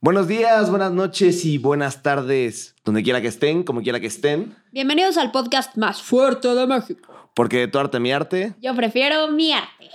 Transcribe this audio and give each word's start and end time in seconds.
Buenos 0.00 0.26
días, 0.26 0.68
buenas 0.70 0.92
noches 0.92 1.44
y 1.44 1.58
buenas 1.58 2.02
tardes, 2.02 2.74
donde 2.84 3.02
quiera 3.02 3.20
que 3.20 3.28
estén, 3.28 3.62
como 3.62 3.82
quiera 3.82 4.00
que 4.00 4.08
estén, 4.08 4.56
Bienvenidos 4.72 5.16
al 5.16 5.30
podcast 5.30 5.76
más 5.76 6.02
fuerte 6.02 6.54
de 6.54 6.66
México. 6.66 7.12
porque 7.34 7.58
de 7.58 7.68
tu 7.68 7.78
arte 7.78 8.00
mi 8.00 8.12
arte. 8.12 8.54
Yo 8.60 8.74
prefiero 8.74 9.28
mi 9.28 9.52
arte, 9.52 9.88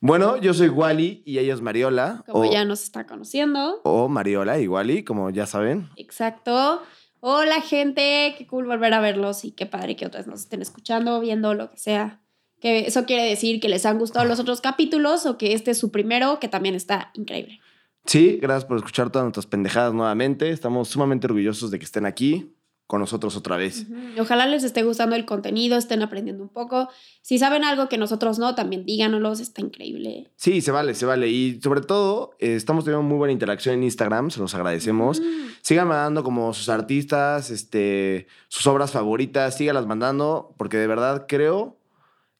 Bueno, 0.00 0.36
yo 0.38 0.54
soy 0.54 0.68
Wally 0.68 1.22
y 1.26 1.38
ella 1.38 1.52
es 1.54 1.60
Mariola. 1.60 2.22
como 2.26 2.48
o, 2.48 2.52
ya 2.52 2.64
nos 2.64 2.82
está 2.82 3.06
conociendo. 3.06 3.80
o 3.82 4.08
Mariola 4.08 4.58
y 4.60 4.68
Wally, 4.68 5.02
como 5.02 5.30
ya 5.30 5.46
saben. 5.46 5.90
Exacto. 5.96 6.82
Hola 7.20 7.60
gente, 7.60 8.34
qué 8.36 8.46
cool 8.46 8.66
volver 8.66 8.94
a 8.94 9.00
verlos 9.00 9.44
y 9.44 9.52
qué 9.52 9.66
padre 9.66 9.94
que 9.94 10.06
otras 10.06 10.26
nos 10.26 10.40
estén 10.40 10.62
escuchando, 10.62 11.20
viendo, 11.20 11.54
lo 11.54 11.70
que 11.70 11.76
sea. 11.76 12.22
Que 12.60 12.80
eso 12.80 13.04
quiere 13.04 13.24
decir 13.24 13.60
que 13.60 13.68
les 13.68 13.84
han 13.84 13.98
gustado 13.98 14.26
los 14.26 14.40
otros 14.40 14.60
capítulos 14.60 15.26
o 15.26 15.36
que 15.36 15.52
este 15.52 15.72
es 15.72 15.78
su 15.78 15.90
primero, 15.90 16.40
que 16.40 16.48
también 16.48 16.74
está 16.74 17.10
increíble. 17.14 17.60
Sí, 18.06 18.38
gracias 18.40 18.64
por 18.64 18.78
escuchar 18.78 19.10
todas 19.10 19.24
nuestras 19.24 19.46
pendejadas 19.46 19.92
nuevamente. 19.92 20.50
Estamos 20.50 20.88
sumamente 20.88 21.26
orgullosos 21.26 21.70
de 21.70 21.78
que 21.78 21.84
estén 21.84 22.06
aquí 22.06 22.54
con 22.90 22.98
nosotros 22.98 23.36
otra 23.36 23.56
vez. 23.56 23.86
Ojalá 24.18 24.46
les 24.46 24.64
esté 24.64 24.82
gustando 24.82 25.14
el 25.14 25.24
contenido, 25.24 25.78
estén 25.78 26.02
aprendiendo 26.02 26.42
un 26.42 26.48
poco. 26.48 26.88
Si 27.22 27.38
saben 27.38 27.62
algo 27.62 27.88
que 27.88 27.98
nosotros 27.98 28.40
no, 28.40 28.56
también 28.56 28.84
díganoslos, 28.84 29.38
está 29.38 29.60
increíble. 29.60 30.32
Sí, 30.34 30.60
se 30.60 30.72
vale, 30.72 30.96
se 30.96 31.06
vale. 31.06 31.28
Y 31.28 31.60
sobre 31.62 31.82
todo, 31.82 32.32
eh, 32.40 32.56
estamos 32.56 32.84
teniendo 32.84 33.06
muy 33.06 33.16
buena 33.16 33.30
interacción 33.30 33.76
en 33.76 33.84
Instagram, 33.84 34.32
se 34.32 34.40
los 34.40 34.56
agradecemos. 34.56 35.20
Mm. 35.20 35.24
Sigan 35.62 35.86
mandando 35.86 36.24
como 36.24 36.52
sus 36.52 36.68
artistas, 36.68 37.50
este, 37.50 38.26
sus 38.48 38.66
obras 38.66 38.90
favoritas, 38.90 39.56
síganlas 39.56 39.86
mandando, 39.86 40.52
porque 40.56 40.76
de 40.76 40.88
verdad 40.88 41.26
creo 41.28 41.76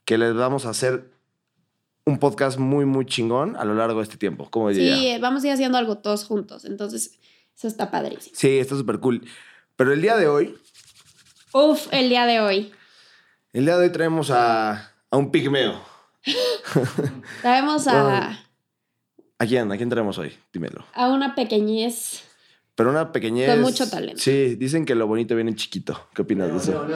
que 0.05 0.19
les 0.19 0.35
vamos 0.35 0.67
a 0.67 0.71
hacer 0.71 1.13
un 2.05 2.19
podcast 2.19 2.59
muy, 2.59 2.87
muy 2.87 3.07
chingón 3.07 3.55
a 3.55 3.65
lo 3.65 3.75
largo 3.77 4.01
de 4.01 4.03
este 4.03 4.17
tiempo. 4.17 4.49
¿Cómo 4.51 4.71
diría? 4.71 4.97
Sí, 4.97 5.07
eh, 5.07 5.21
vamos 5.21 5.45
a 5.45 5.47
ir 5.47 5.53
haciendo 5.53 5.79
algo 5.79 5.99
todos 5.99 6.25
juntos, 6.25 6.65
entonces 6.65 7.21
eso 7.57 7.69
está 7.69 7.93
padrísimo. 7.93 8.35
Sí, 8.35 8.59
está 8.59 8.75
súper 8.75 8.99
cool. 8.99 9.23
Pero 9.81 9.95
el 9.95 10.03
día 10.03 10.15
de 10.19 10.29
hoy, 10.29 10.59
Uf, 11.55 11.87
el 11.91 12.11
día 12.11 12.27
de 12.27 12.39
hoy. 12.39 12.71
el 13.55 13.65
día 13.65 13.79
de 13.79 13.87
hoy 13.87 13.91
traemos 13.91 14.31
a, 14.31 14.93
a 15.11 15.17
un 15.17 15.31
pigmeo. 15.31 15.81
Traemos 17.41 17.89
a, 17.89 18.45
¿A 19.39 19.47
quién? 19.47 19.73
¿A 19.73 19.79
quién 19.79 19.89
traemos 19.89 20.19
hoy? 20.19 20.37
Dímelo. 20.53 20.85
a 20.93 21.09
una 21.09 21.35
pequeñez. 21.35 22.25
Pero 22.75 22.91
una 22.91 23.11
pequeñez. 23.11 23.49
Con 23.49 23.63
mucho 23.63 23.89
talento. 23.89 24.21
Sí, 24.21 24.55
dicen 24.57 24.85
que 24.85 24.95
lo 24.95 25.07
bonito 25.07 25.35
viene 25.35 25.55
chiquito. 25.55 26.09
¿Qué 26.15 26.21
opinas 26.21 26.51
de 26.51 26.57
eso? 26.59 26.87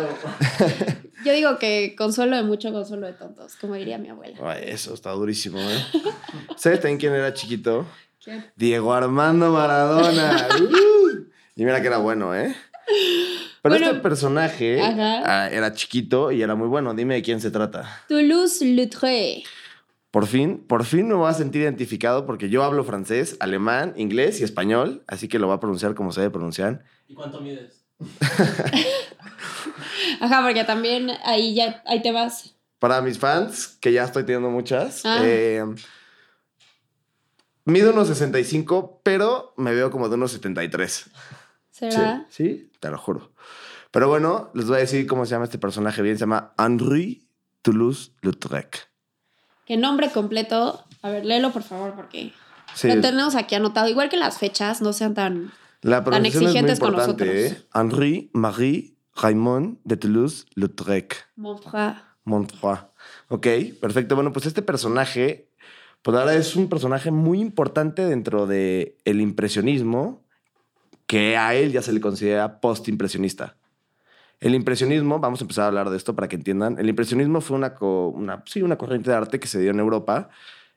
Yo 1.25 1.33
digo 1.33 1.59
que 1.59 1.95
consuelo 1.97 2.37
de 2.37 2.43
mucho, 2.43 2.71
consuelo 2.71 3.07
de 3.07 3.15
tontos, 3.15 3.57
como 3.57 3.77
diría 3.77 3.97
mi 3.97 4.11
abuela. 4.11 4.37
Ay, 4.43 4.65
eso 4.67 4.93
está 4.93 5.11
durísimo, 5.13 5.59
¿eh? 5.59 5.87
¿Sabes 6.59 6.81
también 6.81 6.99
quién 6.99 7.15
era 7.15 7.33
chiquito? 7.33 7.87
¿Quién? 8.23 8.45
Diego 8.57 8.93
Armando 8.93 9.51
Maradona. 9.53 10.49
Uh, 10.61 11.25
y 11.57 11.65
mira 11.65 11.81
que 11.81 11.87
era 11.87 11.97
bueno, 11.97 12.35
¿eh? 12.35 12.55
Pero 12.87 13.75
Bueno, 13.75 13.87
este 13.87 14.01
personaje 14.01 14.81
ajá. 14.81 15.23
ah, 15.45 15.49
era 15.51 15.73
chiquito 15.73 16.31
y 16.33 16.43
era 16.43 16.55
muy 16.55 16.69
bueno. 16.69 16.95
Dime 16.95 17.15
de 17.15 17.23
quién 17.23 17.41
se 17.41 17.51
trata. 17.51 18.03
Toulouse-Lautrec. 18.09 19.45
Por 20.11 20.27
fin, 20.27 20.59
por 20.59 20.85
fin 20.85 21.09
me 21.09 21.15
voy 21.15 21.29
a 21.29 21.35
sentir 21.35 21.63
identificado 21.63 22.25
porque 22.25 22.49
yo 22.49 22.63
hablo 22.63 22.85
francés, 22.85 23.37
alemán, 23.41 23.95
inglés 23.97 24.41
y 24.41 24.45
español, 24.45 25.03
así 25.09 25.27
que 25.27 25.41
lo 25.41 25.49
voy 25.49 25.57
a 25.57 25.61
pronunciar 25.61 25.95
como 25.97 26.13
se 26.13 26.21
debe 26.21 26.31
pronunciar. 26.31 26.85
¿Y 27.09 27.15
cuánto 27.15 27.41
mides? 27.41 27.85
Ajá, 30.21 30.43
porque 30.45 30.65
también 30.65 31.11
ahí 31.25 31.55
ya 31.55 31.83
ahí 31.87 32.03
te 32.03 32.13
vas. 32.13 32.55
Para 32.79 33.01
mis 33.01 33.19
fans, 33.19 33.79
que 33.81 33.93
ya 33.93 34.05
estoy 34.05 34.25
teniendo 34.25 34.51
muchas, 34.51 35.03
Ah. 35.05 35.21
eh, 35.25 35.65
mido 37.65 37.93
unos 37.93 38.09
65, 38.09 39.01
pero 39.03 39.55
me 39.57 39.73
veo 39.75 39.91
como 39.91 40.09
de 40.09 40.17
unos 40.17 40.33
73. 40.33 41.07
¿Será? 41.75 42.25
Sí, 42.31 42.45
sí, 42.45 42.71
te 42.79 42.89
lo 42.89 42.99
juro. 42.99 43.33
Pero 43.91 44.09
bueno, 44.09 44.51
les 44.55 44.67
voy 44.67 44.77
a 44.77 44.81
decir 44.81 45.09
cómo 45.09 45.27
se 45.27 45.33
llama 45.33 45.45
este 45.47 45.59
personaje 45.59 46.03
bien. 46.03 46.17
Se 46.17 46.21
llama 46.21 46.55
Henri 46.57 47.27
Toulouse-Lautrec. 47.63 48.89
¿Qué 49.67 49.77
nombre 49.77 50.11
completo? 50.13 50.85
A 51.03 51.11
ver, 51.11 51.25
léelo 51.25 51.51
por 51.53 51.65
favor, 51.65 51.95
porque 51.95 52.33
Sí, 52.75 52.87
lo 52.87 53.01
tenemos 53.01 53.35
aquí 53.35 53.57
anotado. 53.57 53.89
Igual 53.89 54.09
que 54.09 54.17
las 54.17 54.39
fechas, 54.39 54.83
no 54.83 54.93
sean 54.93 55.15
tan. 55.15 55.51
la 55.83 56.05
pronunciación 56.05 56.27
es 56.27 56.35
muy 56.35 56.45
exigentes 56.47 56.81
con 56.81 56.93
nosotros. 56.93 57.29
¿eh? 57.29 57.67
Henri 57.75 58.31
Marie 58.35 58.95
Raymond 59.17 59.79
de 59.83 59.97
Toulouse-Lautrec. 59.97 61.27
Mon 61.37 61.59
frère. 61.59 61.97
Montreux. 62.25 62.79
Ok, 63.29 63.47
perfecto. 63.81 64.15
Bueno, 64.15 64.33
pues 64.33 64.47
este 64.47 64.63
personaje, 64.63 65.51
pues 66.03 66.17
ahora 66.17 66.35
es 66.35 66.55
un 66.57 66.69
personaje 66.69 67.11
muy 67.11 67.41
importante 67.41 68.05
dentro 68.07 68.47
del 68.47 68.95
el 69.05 69.21
impresionismo, 69.21 70.24
que 71.07 71.37
a 71.37 71.55
él 71.55 71.73
ya 71.73 71.83
se 71.83 71.93
le 71.93 72.01
considera 72.01 72.61
post-impresionista. 72.61 73.57
El 74.41 74.55
impresionismo, 74.55 75.21
vamos 75.21 75.41
a 75.41 75.45
empezar 75.45 75.65
a 75.65 75.69
hablar 75.69 75.91
de 75.91 75.97
esto 75.97 76.15
para 76.15 76.29
que 76.29 76.37
entiendan. 76.37 76.79
El 76.79 76.89
impresionismo 76.89 77.41
fue 77.41 77.57
una, 77.57 78.43
sí, 78.47 78.63
una 78.63 78.77
corriente 78.77 79.11
de 79.11 79.17
arte 79.17 79.41
que 79.41 79.47
se 79.47 79.61
dio 79.61 79.71
en 79.71 79.81
Europa 79.81 80.29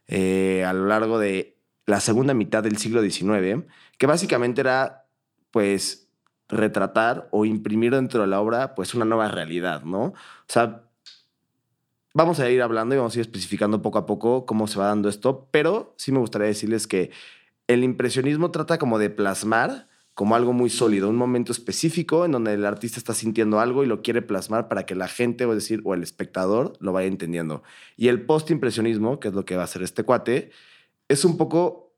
eh, 0.07 0.63
a 0.65 0.73
lo 0.73 0.85
largo 0.85 1.19
de 1.19 1.57
la 1.85 1.99
segunda 1.99 2.33
mitad 2.33 2.63
del 2.63 2.77
siglo 2.77 3.01
XIX, 3.01 3.65
que 3.97 4.07
básicamente 4.07 4.61
era, 4.61 5.05
pues, 5.51 6.09
retratar 6.49 7.27
o 7.31 7.45
imprimir 7.45 7.93
dentro 7.93 8.21
de 8.21 8.27
la 8.27 8.39
obra, 8.39 8.75
pues, 8.75 8.93
una 8.93 9.05
nueva 9.05 9.29
realidad, 9.29 9.83
¿no? 9.83 10.03
O 10.03 10.13
sea, 10.47 10.83
vamos 12.13 12.39
a 12.39 12.49
ir 12.49 12.61
hablando 12.61 12.95
y 12.95 12.97
vamos 12.97 13.15
a 13.15 13.19
ir 13.19 13.21
especificando 13.21 13.81
poco 13.81 13.97
a 13.97 14.05
poco 14.05 14.45
cómo 14.45 14.67
se 14.67 14.79
va 14.79 14.87
dando 14.87 15.09
esto, 15.09 15.47
pero 15.51 15.93
sí 15.97 16.11
me 16.11 16.19
gustaría 16.19 16.47
decirles 16.47 16.87
que 16.87 17.11
el 17.67 17.83
impresionismo 17.83 18.51
trata 18.51 18.77
como 18.77 18.97
de 18.97 19.09
plasmar 19.09 19.87
como 20.17 20.35
algo 20.35 20.51
muy 20.51 20.71
sólido, 20.71 21.09
un 21.09 21.15
momento 21.15 21.51
específico 21.51 22.25
en 22.25 22.31
donde 22.31 22.55
el 22.55 22.65
artista 22.65 22.97
está 22.97 23.13
sintiendo 23.13 23.59
algo 23.59 23.83
y 23.83 23.85
lo 23.85 24.01
quiere 24.01 24.23
plasmar 24.23 24.67
para 24.67 24.83
que 24.83 24.95
la 24.95 25.07
gente, 25.07 25.45
o 25.45 25.53
decir, 25.53 25.79
o 25.85 25.93
el 25.93 26.01
espectador 26.01 26.73
lo 26.79 26.91
vaya 26.91 27.07
entendiendo. 27.07 27.61
Y 27.97 28.07
el 28.07 28.25
post-impresionismo, 28.25 29.19
que 29.19 29.27
es 29.27 29.35
lo 29.35 29.45
que 29.45 29.55
va 29.55 29.61
a 29.61 29.65
hacer 29.65 29.83
este 29.83 30.01
cuate, 30.01 30.49
es 31.07 31.23
un 31.23 31.37
poco 31.37 31.93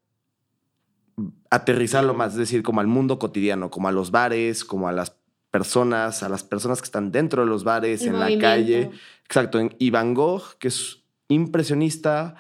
aterrizarlo 1.50 2.14
más, 2.14 2.34
es 2.34 2.40
decir, 2.40 2.62
como 2.62 2.82
al 2.82 2.88
mundo 2.88 3.20
cotidiano, 3.20 3.72
como 3.72 3.88
a 3.88 3.94
los 3.94 4.12
bares, 4.12 4.66
como 4.66 4.90
a 4.90 4.92
las 4.92 5.16
personas, 5.50 6.22
a 6.22 6.28
las 6.28 6.44
personas 6.44 6.82
que 6.82 6.88
están 6.88 7.14
dentro 7.14 7.44
de 7.44 7.48
los 7.48 7.64
bares, 7.64 8.02
El 8.02 8.08
en 8.08 8.14
movimiento. 8.16 8.46
la 8.46 8.52
calle. 8.54 8.92
Exacto, 9.24 9.62
y 9.80 9.90
Van 9.92 10.14
Gogh, 10.14 10.58
que 10.60 10.68
es 10.68 11.06
impresionista, 11.30 12.36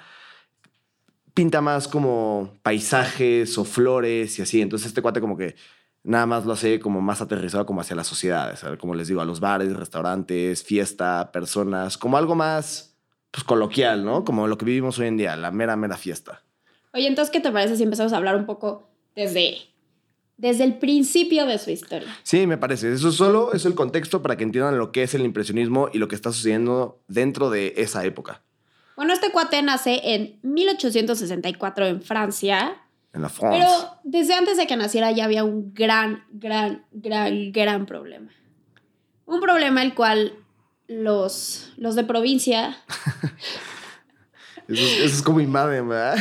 pinta 1.39 1.61
más 1.61 1.87
como 1.87 2.51
paisajes 2.63 3.57
o 3.57 3.63
flores 3.63 4.37
y 4.37 4.41
así. 4.41 4.59
Entonces 4.59 4.89
este 4.89 5.01
cuate 5.01 5.21
como 5.21 5.37
que 5.37 5.55
nada 6.03 6.25
más 6.25 6.45
lo 6.45 6.51
hace 6.51 6.81
como 6.81 6.99
más 6.99 7.21
aterrizado 7.21 7.65
como 7.65 7.79
hacia 7.79 7.95
la 7.95 8.03
sociedad, 8.03 8.57
¿sabes? 8.57 8.77
como 8.77 8.93
les 8.93 9.07
digo, 9.07 9.21
a 9.21 9.25
los 9.25 9.39
bares, 9.39 9.73
restaurantes, 9.73 10.61
fiesta, 10.61 11.31
personas, 11.31 11.97
como 11.97 12.17
algo 12.17 12.35
más 12.35 12.97
pues, 13.31 13.45
coloquial, 13.45 14.03
¿no? 14.03 14.25
Como 14.25 14.49
lo 14.49 14.57
que 14.57 14.65
vivimos 14.65 14.99
hoy 14.99 15.07
en 15.07 15.15
día, 15.15 15.37
la 15.37 15.49
mera, 15.49 15.77
mera 15.77 15.95
fiesta. 15.95 16.43
Oye, 16.93 17.07
entonces, 17.07 17.31
¿qué 17.31 17.39
te 17.39 17.53
parece 17.53 17.77
si 17.77 17.83
empezamos 17.83 18.11
a 18.11 18.17
hablar 18.17 18.35
un 18.35 18.45
poco 18.45 18.89
desde, 19.15 19.59
desde 20.35 20.65
el 20.65 20.77
principio 20.77 21.45
de 21.45 21.57
su 21.57 21.69
historia? 21.71 22.13
Sí, 22.23 22.47
me 22.47 22.57
parece. 22.57 22.91
Eso 22.91 23.13
solo 23.13 23.53
es 23.53 23.65
el 23.65 23.75
contexto 23.75 24.21
para 24.21 24.35
que 24.35 24.43
entiendan 24.43 24.77
lo 24.77 24.91
que 24.91 25.03
es 25.03 25.13
el 25.13 25.23
impresionismo 25.23 25.89
y 25.93 25.99
lo 25.99 26.09
que 26.09 26.15
está 26.15 26.33
sucediendo 26.33 26.99
dentro 27.07 27.49
de 27.49 27.75
esa 27.77 28.03
época, 28.03 28.41
Bueno, 28.99 29.13
este 29.13 29.31
cuate 29.31 29.61
nace 29.61 30.01
en 30.03 30.39
1864 30.41 31.87
en 31.87 32.01
Francia, 32.01 32.81
en 33.13 33.21
la 33.21 33.29
France. 33.29 33.57
pero 33.57 33.97
desde 34.03 34.33
antes 34.33 34.57
de 34.57 34.67
que 34.67 34.75
naciera 34.75 35.09
ya 35.13 35.23
había 35.23 35.45
un 35.45 35.73
gran, 35.73 36.25
gran, 36.31 36.83
gran, 36.91 37.53
gran 37.53 37.85
problema. 37.85 38.29
Un 39.25 39.39
problema 39.39 39.83
el 39.83 39.95
cual 39.95 40.33
los, 40.89 41.71
los 41.77 41.95
de 41.95 42.03
provincia, 42.03 42.75
Eso, 44.67 44.83
es, 44.83 44.97
eso 44.97 45.15
es 45.15 45.21
como 45.21 45.39
invaden, 45.39 45.87
¿verdad? 45.87 46.17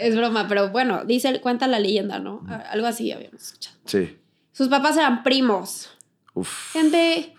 es 0.00 0.16
broma, 0.16 0.48
pero 0.48 0.70
bueno, 0.70 1.04
dice, 1.04 1.38
cuenta 1.42 1.66
la 1.66 1.80
leyenda, 1.80 2.18
¿no? 2.18 2.46
Algo 2.70 2.86
así 2.86 3.12
habíamos 3.12 3.42
escuchado. 3.42 3.76
Sí. 3.84 4.16
Sus 4.52 4.68
papás 4.68 4.96
eran 4.96 5.22
primos. 5.22 5.90
Uf. 6.32 6.72
Gente, 6.72 7.34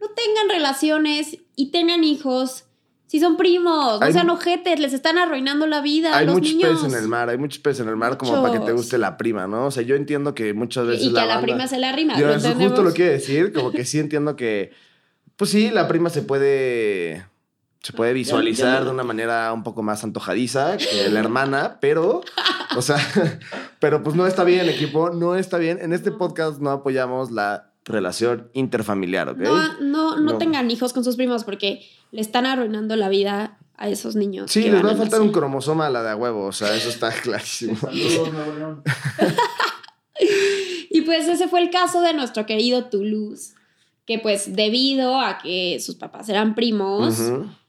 no 0.00 0.08
tengan 0.08 0.48
relaciones 0.48 1.38
y 1.54 1.70
tengan 1.70 2.02
hijos 2.02 2.64
si 3.08 3.18
son 3.18 3.36
primos. 3.36 4.00
Hay 4.00 4.10
no 4.10 4.12
sean 4.12 4.30
ojetes, 4.30 4.78
les 4.78 4.92
están 4.92 5.18
arruinando 5.18 5.66
la 5.66 5.80
vida 5.80 6.14
a 6.14 6.18
Hay 6.18 6.26
los 6.26 6.36
muchos 6.36 6.52
niños. 6.54 6.70
peces 6.80 6.92
en 6.94 7.02
el 7.02 7.08
mar, 7.08 7.28
hay 7.28 7.38
muchos 7.38 7.58
peces 7.58 7.80
en 7.80 7.88
el 7.88 7.96
mar 7.96 8.16
como 8.18 8.34
para 8.40 8.52
que 8.52 8.58
te 8.60 8.66
Muchos. 8.66 8.76
guste 8.82 8.98
la 8.98 9.16
prima, 9.16 9.46
¿no? 9.48 9.66
O 9.66 9.70
sea, 9.72 9.82
yo 9.82 9.96
entiendo 9.96 10.34
que 10.34 10.54
muchas 10.54 10.86
veces 10.86 11.06
Y 11.06 11.12
que 11.12 11.18
a 11.18 11.24
la 11.24 11.34
banda- 11.34 11.42
prima 11.42 11.66
se 11.66 11.78
le 11.78 11.86
arrima. 11.88 12.16
Yo 12.20 12.28
¿lo 12.28 12.34
eso 12.34 12.54
justo 12.54 12.82
lo 12.84 12.92
quiero 12.92 13.10
decir, 13.12 13.52
como 13.52 13.72
que 13.72 13.84
sí 13.84 13.98
entiendo 13.98 14.36
que, 14.36 14.70
pues 15.36 15.50
sí, 15.50 15.70
la 15.70 15.88
prima 15.88 16.10
se 16.10 16.22
puede, 16.22 17.24
se 17.82 17.92
puede 17.92 18.12
visualizar 18.12 18.84
de 18.84 18.90
una 18.90 19.04
manera 19.04 19.52
un 19.52 19.62
poco 19.62 19.82
más 19.82 20.04
antojadiza 20.04 20.76
que 20.76 21.08
la 21.08 21.20
hermana, 21.20 21.78
pero, 21.80 22.20
o 22.76 22.82
sea, 22.82 22.96
pero 23.80 24.02
pues 24.02 24.16
no 24.16 24.26
está 24.26 24.44
bien, 24.44 24.68
equipo, 24.68 25.10
no 25.10 25.34
está 25.34 25.56
bien. 25.58 25.78
En 25.80 25.92
este 25.92 26.10
No. 26.10 26.18
podcast 26.18 26.60
no 26.60 26.70
apoyamos 26.70 27.30
la 27.30 27.72
relación 27.88 28.50
interfamiliar, 28.52 29.28
¿ok? 29.30 29.38
No, 29.38 29.56
no, 29.80 30.16
no, 30.16 30.20
No. 30.20 30.38
tengan 30.38 30.70
hijos 30.70 30.92
con 30.92 31.02
sus 31.04 31.16
primos 31.16 31.42
porque 31.44 31.80
le 32.12 32.20
están 32.20 32.46
arruinando 32.46 32.94
la 32.96 33.08
vida 33.08 33.58
a 33.76 33.88
esos 33.88 34.14
niños. 34.16 34.50
Sí, 34.50 34.62
les 34.70 34.84
va 34.84 34.90
a 34.92 34.96
faltar 34.96 35.20
un 35.20 35.30
cromosoma 35.32 35.86
a 35.86 35.90
la 35.90 36.02
de 36.02 36.10
a 36.10 36.16
huevo, 36.16 36.46
o 36.46 36.52
sea, 36.52 36.74
eso 36.74 36.88
está 36.88 37.10
clarísimo. 37.22 37.76
Y 40.90 41.02
pues 41.02 41.28
ese 41.28 41.46
fue 41.48 41.60
el 41.60 41.70
caso 41.70 42.00
de 42.00 42.12
nuestro 42.12 42.44
querido 42.44 42.86
Toulouse, 42.86 43.54
que 44.04 44.18
pues 44.18 44.56
debido 44.56 45.20
a 45.20 45.38
que 45.38 45.78
sus 45.80 45.94
papás 45.94 46.28
eran 46.28 46.56
primos, 46.56 47.20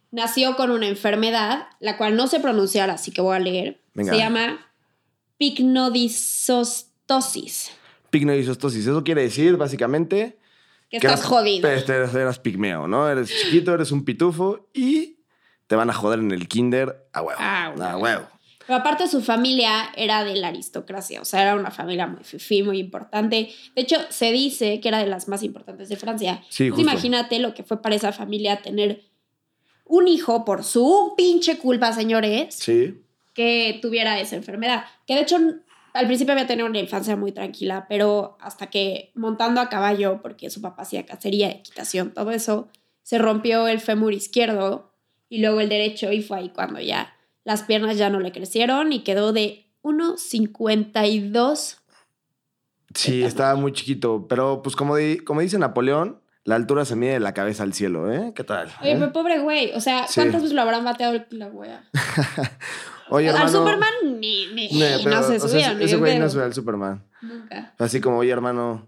nació 0.09 0.55
con 0.55 0.71
una 0.71 0.87
enfermedad, 0.87 1.67
la 1.79 1.95
cual 1.97 2.15
no 2.15 2.25
sé 2.27 2.39
pronunciar, 2.39 2.89
así 2.89 3.11
que 3.11 3.21
voy 3.21 3.35
a 3.35 3.39
leer. 3.39 3.79
Venga. 3.93 4.13
Se 4.13 4.17
llama 4.17 4.57
picnodisostosis. 5.37 7.69
Pignoisostosis, 8.09 8.85
eso 8.87 9.03
quiere 9.03 9.21
decir 9.23 9.57
básicamente 9.57 10.37
Que 10.89 10.99
que 10.99 11.07
estás 11.07 11.19
eras- 11.19 11.25
jodido. 11.29 11.67
Eras, 11.69 12.15
eras- 12.15 12.39
pigmeo, 12.39 12.87
¿no? 12.87 13.09
Eres 13.09 13.29
chiquito, 13.29 13.73
eres 13.73 13.91
un 13.91 14.03
pitufo 14.05 14.67
y 14.73 15.17
te 15.67 15.75
van 15.75 15.89
a 15.89 15.93
joder 15.93 16.19
en 16.19 16.31
el 16.31 16.47
kinder 16.47 17.07
a 17.13 17.21
huevo. 17.21 17.39
Ah, 17.41 17.73
A 17.91 17.97
huevo. 17.97 18.27
Pero 18.65 18.79
aparte 18.79 19.07
su 19.07 19.21
familia 19.21 19.89
era 19.95 20.23
de 20.23 20.35
la 20.35 20.49
aristocracia, 20.49 21.21
o 21.21 21.25
sea, 21.25 21.41
era 21.41 21.55
una 21.55 21.71
familia 21.71 22.05
muy 22.05 22.23
fifí, 22.23 22.61
muy 22.61 22.77
importante. 22.77 23.49
De 23.75 23.81
hecho, 23.81 23.97
se 24.09 24.31
dice 24.31 24.79
que 24.79 24.89
era 24.89 24.99
de 24.99 25.07
las 25.07 25.27
más 25.27 25.41
importantes 25.41 25.89
de 25.89 25.95
Francia. 25.95 26.43
Sí, 26.49 26.65
Entonces, 26.65 26.83
imagínate 26.83 27.39
lo 27.39 27.55
que 27.55 27.63
fue 27.63 27.81
para 27.81 27.95
esa 27.95 28.11
familia 28.11 28.61
tener 28.61 29.01
un 29.85 30.07
hijo 30.07 30.45
por 30.45 30.63
su 30.63 31.13
pinche 31.17 31.57
culpa, 31.57 31.93
señores, 31.93 32.53
Sí. 32.53 33.01
que 33.33 33.79
tuviera 33.81 34.19
esa 34.19 34.35
enfermedad. 34.35 34.85
Que 35.07 35.15
de 35.15 35.21
hecho 35.21 35.37
al 35.93 36.05
principio 36.07 36.33
había 36.33 36.47
tenido 36.47 36.67
una 36.67 36.79
infancia 36.79 37.15
muy 37.15 37.31
tranquila, 37.31 37.85
pero 37.89 38.37
hasta 38.41 38.67
que 38.69 39.11
montando 39.15 39.61
a 39.61 39.69
caballo, 39.69 40.21
porque 40.21 40.49
su 40.49 40.61
papá 40.61 40.83
hacía 40.83 41.05
cacería, 41.05 41.49
equitación, 41.49 42.11
todo 42.13 42.31
eso, 42.31 42.67
se 43.03 43.17
rompió 43.17 43.67
el 43.67 43.79
fémur 43.79 44.13
izquierdo 44.13 44.93
y 45.29 45.39
luego 45.41 45.59
el 45.61 45.69
derecho 45.69 46.11
y 46.11 46.21
fue 46.21 46.37
ahí 46.39 46.49
cuando 46.49 46.79
ya 46.79 47.13
las 47.43 47.63
piernas 47.63 47.97
ya 47.97 48.09
no 48.09 48.19
le 48.19 48.31
crecieron 48.31 48.93
y 48.93 49.03
quedó 49.03 49.33
de 49.33 49.65
1,52. 49.83 51.77
Sí, 52.93 53.23
estaba 53.23 53.55
muy 53.55 53.71
chiquito. 53.71 54.27
Pero 54.27 54.61
pues 54.61 54.75
como, 54.75 54.95
di- 54.95 55.19
como 55.19 55.41
dice 55.41 55.57
Napoleón, 55.59 56.21
la 56.43 56.55
altura 56.55 56.85
se 56.85 56.95
mide 56.95 57.13
de 57.13 57.19
la 57.19 57.33
cabeza 57.33 57.63
al 57.63 57.73
cielo, 57.73 58.11
¿eh? 58.11 58.33
¿Qué 58.35 58.43
tal? 58.43 58.69
Oye, 58.81 58.91
¿Eh? 58.93 58.95
pero 58.99 59.11
pobre 59.11 59.39
güey, 59.39 59.71
o 59.75 59.81
sea, 59.81 60.07
Sí. 60.07 60.15
¿cuántas 60.15 60.41
veces 60.41 60.55
lo 60.55 60.61
habrán 60.63 60.83
bateado 60.83 61.23
la 61.31 61.47
wea? 61.51 61.83
Oye, 63.09 63.27
hermano. 63.27 63.45
Al 63.45 63.51
Superman 63.51 63.93
ni, 64.19 64.47
ni, 64.53 64.69
Ne, 64.79 64.97
pero, 65.03 65.15
no 65.17 65.23
se 65.23 65.37
o 65.37 65.47
sea, 65.47 65.73
ni 65.73 65.85
ese 65.85 65.95
güey 65.97 66.17
no 66.19 66.29
sube 66.29 66.43
al 66.43 66.53
Superman. 66.53 67.03
Nunca. 67.21 67.73
Así 67.77 67.99
como, 68.01 68.17
oye, 68.19 68.31
hermano, 68.31 68.87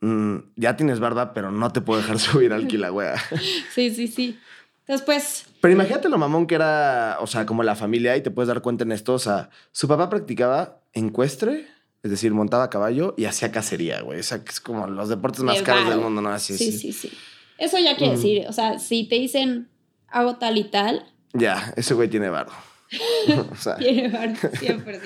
mm, 0.00 0.36
ya 0.56 0.76
tienes 0.76 1.00
barba, 1.00 1.32
pero 1.32 1.50
no 1.50 1.70
te 1.72 1.80
puedo 1.80 2.00
dejar 2.00 2.18
subir 2.48 2.52
al 2.52 2.66
Kilauea. 2.66 3.14
Sí, 3.74 3.94
sí, 3.94 4.08
sí. 4.08 4.38
Entonces, 4.80 5.04
pues, 5.06 5.46
Pero 5.62 5.72
imagínate 5.72 6.08
lo 6.10 6.18
mamón 6.18 6.46
que 6.46 6.56
era, 6.56 7.16
o 7.20 7.26
sea, 7.26 7.46
como 7.46 7.62
la 7.62 7.74
familia, 7.74 8.16
y 8.16 8.22
te 8.22 8.30
puedes 8.30 8.48
dar 8.48 8.60
cuenta 8.60 8.84
en 8.84 8.92
esto. 8.92 9.14
O 9.14 9.18
sea, 9.18 9.48
su 9.72 9.88
papá 9.88 10.10
practicaba 10.10 10.80
encuestre, 10.92 11.66
es 12.02 12.10
decir, 12.10 12.32
montaba 12.34 12.64
a 12.64 12.70
caballo 12.70 13.14
y 13.16 13.24
hacía 13.24 13.50
cacería, 13.50 14.02
güey. 14.02 14.20
O 14.20 14.22
sea, 14.22 14.44
que 14.44 14.50
es 14.50 14.60
como 14.60 14.86
los 14.86 15.08
deportes 15.08 15.40
más 15.42 15.56
De 15.56 15.62
caros 15.62 15.88
del 15.88 16.00
mundo, 16.00 16.20
¿no? 16.20 16.28
Así 16.28 16.56
Sí, 16.58 16.68
es. 16.68 16.80
sí, 16.80 16.92
sí. 16.92 17.10
Eso 17.56 17.78
ya 17.78 17.96
quiere 17.96 18.12
Mm. 18.12 18.16
decir, 18.16 18.44
o 18.46 18.52
sea, 18.52 18.78
si 18.78 19.04
te 19.08 19.14
dicen 19.14 19.68
hago 20.08 20.36
tal 20.36 20.58
y 20.58 20.64
tal, 20.64 21.06
Ya, 21.32 21.72
ese 21.76 21.94
güey 21.94 22.08
tiene 22.10 22.28
barro. 22.28 22.52
o 23.50 23.56
sea, 23.56 23.76
tiene 23.76 24.08
valor 24.08 24.36
100%. 24.36 25.00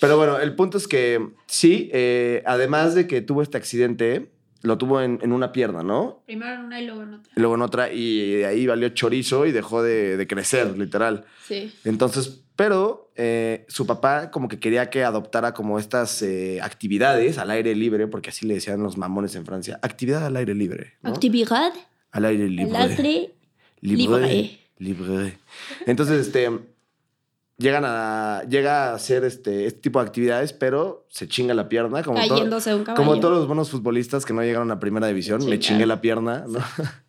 pero 0.00 0.16
bueno, 0.16 0.38
el 0.38 0.54
punto 0.54 0.78
es 0.78 0.88
que 0.88 1.28
sí, 1.46 1.90
eh, 1.92 2.42
además 2.46 2.94
de 2.94 3.06
que 3.06 3.20
tuvo 3.20 3.42
este 3.42 3.56
accidente, 3.56 4.30
lo 4.62 4.78
tuvo 4.78 5.00
en, 5.02 5.18
en 5.22 5.32
una 5.32 5.52
pierna, 5.52 5.82
¿no? 5.82 6.22
Primero 6.26 6.54
en 6.54 6.60
una 6.60 6.80
y 6.80 6.86
luego 6.86 7.02
en 7.02 7.14
otra. 7.14 7.32
Y 7.36 7.40
luego 7.40 7.54
en 7.54 7.62
otra, 7.62 7.92
y 7.92 8.32
de 8.36 8.46
ahí 8.46 8.66
valió 8.66 8.88
chorizo 8.88 9.44
y 9.46 9.52
dejó 9.52 9.82
de, 9.82 10.16
de 10.16 10.26
crecer, 10.26 10.78
literal. 10.78 11.26
Sí. 11.46 11.72
Entonces, 11.84 12.40
pero 12.56 13.10
eh, 13.16 13.64
su 13.68 13.86
papá 13.86 14.30
como 14.30 14.48
que 14.48 14.58
quería 14.58 14.88
que 14.88 15.04
adoptara 15.04 15.54
como 15.54 15.78
estas 15.78 16.22
eh, 16.22 16.60
actividades 16.62 17.38
al 17.38 17.50
aire 17.50 17.74
libre, 17.74 18.06
porque 18.06 18.30
así 18.30 18.46
le 18.46 18.54
decían 18.54 18.82
los 18.82 18.96
mamones 18.96 19.34
en 19.34 19.44
Francia, 19.44 19.78
actividad 19.82 20.24
al 20.24 20.36
aire 20.36 20.54
libre. 20.54 20.94
¿no? 21.02 21.10
Actividad 21.10 21.72
al 22.12 22.24
aire 22.24 22.44
al 22.44 22.56
libre. 22.56 22.76
aire 22.78 23.34
Libre. 23.80 24.22
libre. 24.22 24.58
Libre. 24.78 25.38
Entonces, 25.86 26.26
este, 26.26 26.50
llegan 27.56 27.84
a, 27.86 28.42
llega 28.48 28.90
a 28.90 28.94
hacer 28.94 29.24
este, 29.24 29.66
este 29.66 29.80
tipo 29.80 30.00
de 30.00 30.06
actividades, 30.06 30.52
pero 30.52 31.06
se 31.10 31.28
chinga 31.28 31.54
la 31.54 31.68
pierna, 31.68 32.02
como, 32.02 32.18
todo- 32.20 32.36
cayéndose 32.36 32.70
de 32.70 32.76
un 32.76 32.84
caballo. 32.84 33.04
como 33.06 33.20
todos 33.20 33.36
los 33.38 33.46
buenos 33.46 33.70
futbolistas 33.70 34.24
que 34.24 34.32
no 34.32 34.42
llegaron 34.42 34.70
a 34.70 34.80
primera 34.80 35.06
división, 35.06 35.44
me 35.46 35.58
chingué 35.58 35.86
la 35.86 36.00
pierna, 36.00 36.44
¿no? 36.48 36.58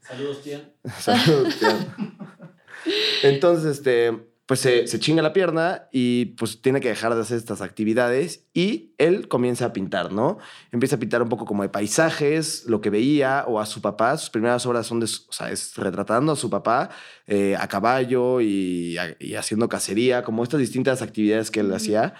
Saludos, 0.01 0.41
Tian. 0.43 0.71
Saludos, 0.99 1.55
tía. 1.57 1.87
Entonces, 3.23 3.77
este, 3.77 4.27
pues 4.47 4.59
se, 4.59 4.85
se 4.85 4.99
chinga 4.99 5.23
la 5.23 5.33
pierna 5.33 5.87
y 5.91 6.25
pues 6.37 6.61
tiene 6.61 6.79
que 6.79 6.89
dejar 6.89 7.15
de 7.15 7.21
hacer 7.21 7.37
estas 7.37 7.61
actividades 7.61 8.45
y 8.53 8.93
él 8.99 9.27
comienza 9.27 9.65
a 9.65 9.73
pintar, 9.73 10.11
¿no? 10.11 10.37
Empieza 10.71 10.97
a 10.97 10.99
pintar 10.99 11.23
un 11.23 11.29
poco 11.29 11.45
como 11.45 11.63
de 11.63 11.69
paisajes, 11.69 12.65
lo 12.67 12.79
que 12.79 12.91
veía 12.91 13.43
o 13.47 13.59
a 13.59 13.65
su 13.65 13.81
papá. 13.81 14.15
Sus 14.17 14.29
primeras 14.29 14.63
obras 14.67 14.85
son 14.85 14.99
de, 14.99 15.05
o 15.05 15.31
sea, 15.33 15.49
es 15.49 15.75
retratando 15.77 16.33
a 16.33 16.35
su 16.35 16.49
papá 16.51 16.89
eh, 17.25 17.55
a 17.59 17.67
caballo 17.67 18.39
y, 18.39 18.97
a- 18.99 19.15
y 19.19 19.33
haciendo 19.33 19.67
cacería, 19.67 20.23
como 20.23 20.43
estas 20.43 20.59
distintas 20.59 21.01
actividades 21.01 21.49
que 21.49 21.61
él 21.61 21.73
hacía. 21.73 22.13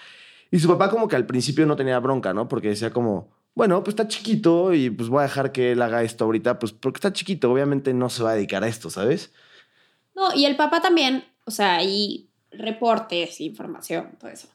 Y 0.49 0.57
su 0.59 0.67
papá 0.67 0.89
como 0.89 1.07
que 1.07 1.15
al 1.15 1.27
principio 1.27 1.65
no 1.67 1.75
tenía 1.75 1.99
bronca, 1.99 2.33
¿no? 2.33 2.47
Porque 2.47 2.69
decía 2.69 2.89
como, 2.91 3.29
bueno, 3.53 3.83
pues 3.83 3.93
está 3.93 4.07
chiquito 4.07 4.73
y 4.73 4.89
pues 4.89 5.09
voy 5.09 5.19
a 5.19 5.23
dejar 5.23 5.51
que 5.51 5.73
él 5.73 5.81
haga 5.83 6.01
esto 6.01 6.25
ahorita, 6.25 6.57
pues 6.57 6.71
porque 6.71 6.97
está 6.97 7.13
chiquito, 7.13 7.51
obviamente 7.51 7.93
no 7.93 8.09
se 8.09 8.23
va 8.23 8.31
a 8.31 8.35
dedicar 8.35 8.63
a 8.63 8.67
esto, 8.67 8.89
¿sabes? 8.89 9.31
No, 10.15 10.33
y 10.33 10.45
el 10.45 10.55
papá 10.55 10.81
también, 10.81 11.23
o 11.45 11.51
sea, 11.51 11.75
hay 11.77 12.29
reportes, 12.51 13.39
información, 13.41 14.09
todo 14.19 14.29
eso. 14.31 14.47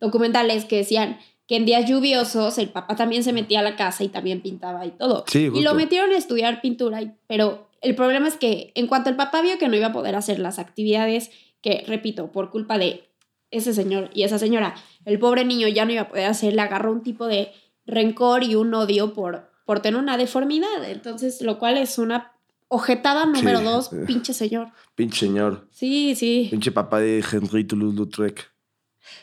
Documentales 0.00 0.64
que 0.64 0.76
decían 0.76 1.18
que 1.46 1.56
en 1.56 1.66
días 1.66 1.88
lluviosos 1.88 2.58
el 2.58 2.70
papá 2.70 2.96
también 2.96 3.22
se 3.22 3.32
metía 3.32 3.60
a 3.60 3.62
la 3.62 3.76
casa 3.76 4.02
y 4.04 4.08
también 4.08 4.40
pintaba 4.42 4.84
y 4.86 4.90
todo. 4.92 5.24
Sí, 5.28 5.50
y 5.54 5.62
lo 5.62 5.74
metieron 5.74 6.10
a 6.12 6.16
estudiar 6.16 6.60
pintura, 6.60 7.02
y- 7.02 7.12
pero 7.26 7.68
el 7.80 7.94
problema 7.94 8.28
es 8.28 8.36
que 8.36 8.72
en 8.74 8.86
cuanto 8.86 9.10
el 9.10 9.16
papá 9.16 9.42
vio 9.42 9.58
que 9.58 9.68
no 9.68 9.76
iba 9.76 9.88
a 9.88 9.92
poder 9.92 10.16
hacer 10.16 10.38
las 10.38 10.58
actividades, 10.58 11.30
que 11.60 11.84
repito, 11.86 12.32
por 12.32 12.50
culpa 12.50 12.78
de 12.78 13.04
ese 13.50 13.72
señor 13.74 14.10
y 14.14 14.22
esa 14.24 14.38
señora, 14.38 14.74
el 15.04 15.18
pobre 15.18 15.44
niño 15.44 15.68
ya 15.68 15.84
no 15.84 15.92
iba 15.92 16.02
a 16.02 16.08
poder 16.08 16.26
hacer, 16.26 16.54
le 16.54 16.62
agarró 16.62 16.92
un 16.92 17.02
tipo 17.02 17.26
de 17.26 17.52
rencor 17.86 18.42
y 18.42 18.54
un 18.54 18.72
odio 18.74 19.12
por, 19.14 19.50
por 19.64 19.80
tener 19.80 20.00
una 20.00 20.16
deformidad. 20.16 20.84
Entonces, 20.88 21.40
lo 21.42 21.58
cual 21.58 21.76
es 21.78 21.98
una 21.98 22.32
ojetada 22.74 23.26
número 23.26 23.58
Sí, 23.58 23.64
dos, 23.64 23.90
pinche 24.06 24.34
señor. 24.34 24.68
Pinche 24.94 25.20
señor. 25.26 25.68
Sí, 25.70 26.14
sí. 26.14 26.48
Pinche 26.50 26.72
papá 26.72 27.00
de 27.00 27.24
Henry 27.30 27.64
Toulouse-Lautrec. 27.64 28.50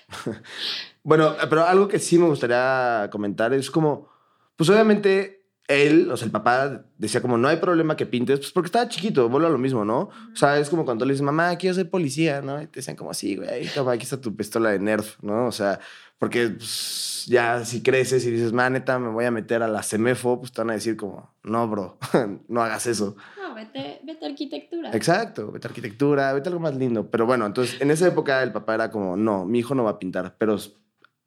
bueno, 1.04 1.36
pero 1.50 1.66
algo 1.66 1.88
que 1.88 2.00
sí 2.00 2.18
me 2.18 2.28
gustaría 2.28 3.10
comentar 3.12 3.54
es 3.54 3.70
como, 3.70 4.10
pues 4.56 4.70
obviamente 4.70 5.41
él, 5.72 6.12
o 6.12 6.18
sea, 6.18 6.26
el 6.26 6.32
papá 6.32 6.84
decía 6.98 7.22
como, 7.22 7.38
no 7.38 7.48
hay 7.48 7.58
problema 7.58 7.96
que 7.96 8.06
pintes, 8.06 8.40
pues 8.40 8.52
porque 8.52 8.68
estaba 8.68 8.88
chiquito, 8.88 9.30
vuelvo 9.30 9.48
a 9.48 9.52
lo 9.52 9.58
mismo, 9.58 9.86
¿no? 9.86 10.10
O 10.32 10.36
sea, 10.36 10.60
es 10.60 10.70
como 10.70 10.86
cuando 10.86 11.06
le 11.06 11.14
dices, 11.14 11.24
mamá, 11.24 11.56
quiero 11.58 11.76
ser 11.76 11.90
policía, 11.90 12.42
¿no? 12.42 12.62
Y 12.62 12.68
te 12.68 12.80
dicen 12.80 12.96
como, 12.96 13.14
sí, 13.14 13.36
güey, 13.36 13.68
toma, 13.68 13.94
aquí 13.94 14.04
está 14.04 14.20
tu 14.20 14.36
pistola 14.36 14.72
de 14.72 14.80
Nerf, 14.80 15.22
¿no? 15.22 15.48
O 15.48 15.52
sea, 15.52 15.80
porque 16.22 16.50
pues, 16.50 17.26
ya 17.28 17.66
si 17.66 17.82
creces 17.82 18.26
y 18.26 18.32
dices, 18.32 18.54
ma, 18.54 18.70
neta, 18.70 19.00
me 19.00 19.10
voy 19.10 19.26
a 19.26 19.32
meter 19.32 19.64
a 19.64 19.68
la 19.68 19.82
CEMEFO, 19.82 20.40
pues 20.40 20.52
te 20.52 20.62
van 20.62 20.70
a 20.70 20.74
decir 20.74 20.96
como, 20.96 21.34
no, 21.44 21.68
bro, 21.68 21.98
no 22.48 22.62
hagas 22.62 22.86
eso. 22.86 23.16
No, 23.38 23.56
vete, 23.56 24.02
vete 24.04 24.26
a 24.26 24.30
arquitectura. 24.30 24.92
Exacto, 24.94 25.52
vete 25.52 25.68
a 25.68 25.70
arquitectura, 25.70 26.32
vete 26.34 26.50
a 26.50 26.52
algo 26.52 26.62
más 26.62 26.76
lindo. 26.76 27.10
Pero 27.10 27.26
bueno, 27.26 27.48
entonces 27.48 27.82
en 27.82 27.90
esa 27.90 28.08
época 28.08 28.44
el 28.44 28.52
papá 28.52 28.76
era 28.76 28.92
como, 28.92 29.18
no, 29.18 29.46
mi 29.46 29.60
hijo 29.60 29.74
no 29.74 29.84
va 29.84 29.92
a 29.92 30.00
pintar. 30.00 30.36
Pero 30.38 30.58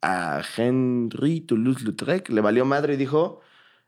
a 0.01 0.41
Henry 0.55 1.41
Toulouse-Lautrec 1.41 2.29
le 2.29 2.39
valió 2.41 2.63
madre 2.63 2.93
y 2.93 2.97
dijo, 2.97 3.41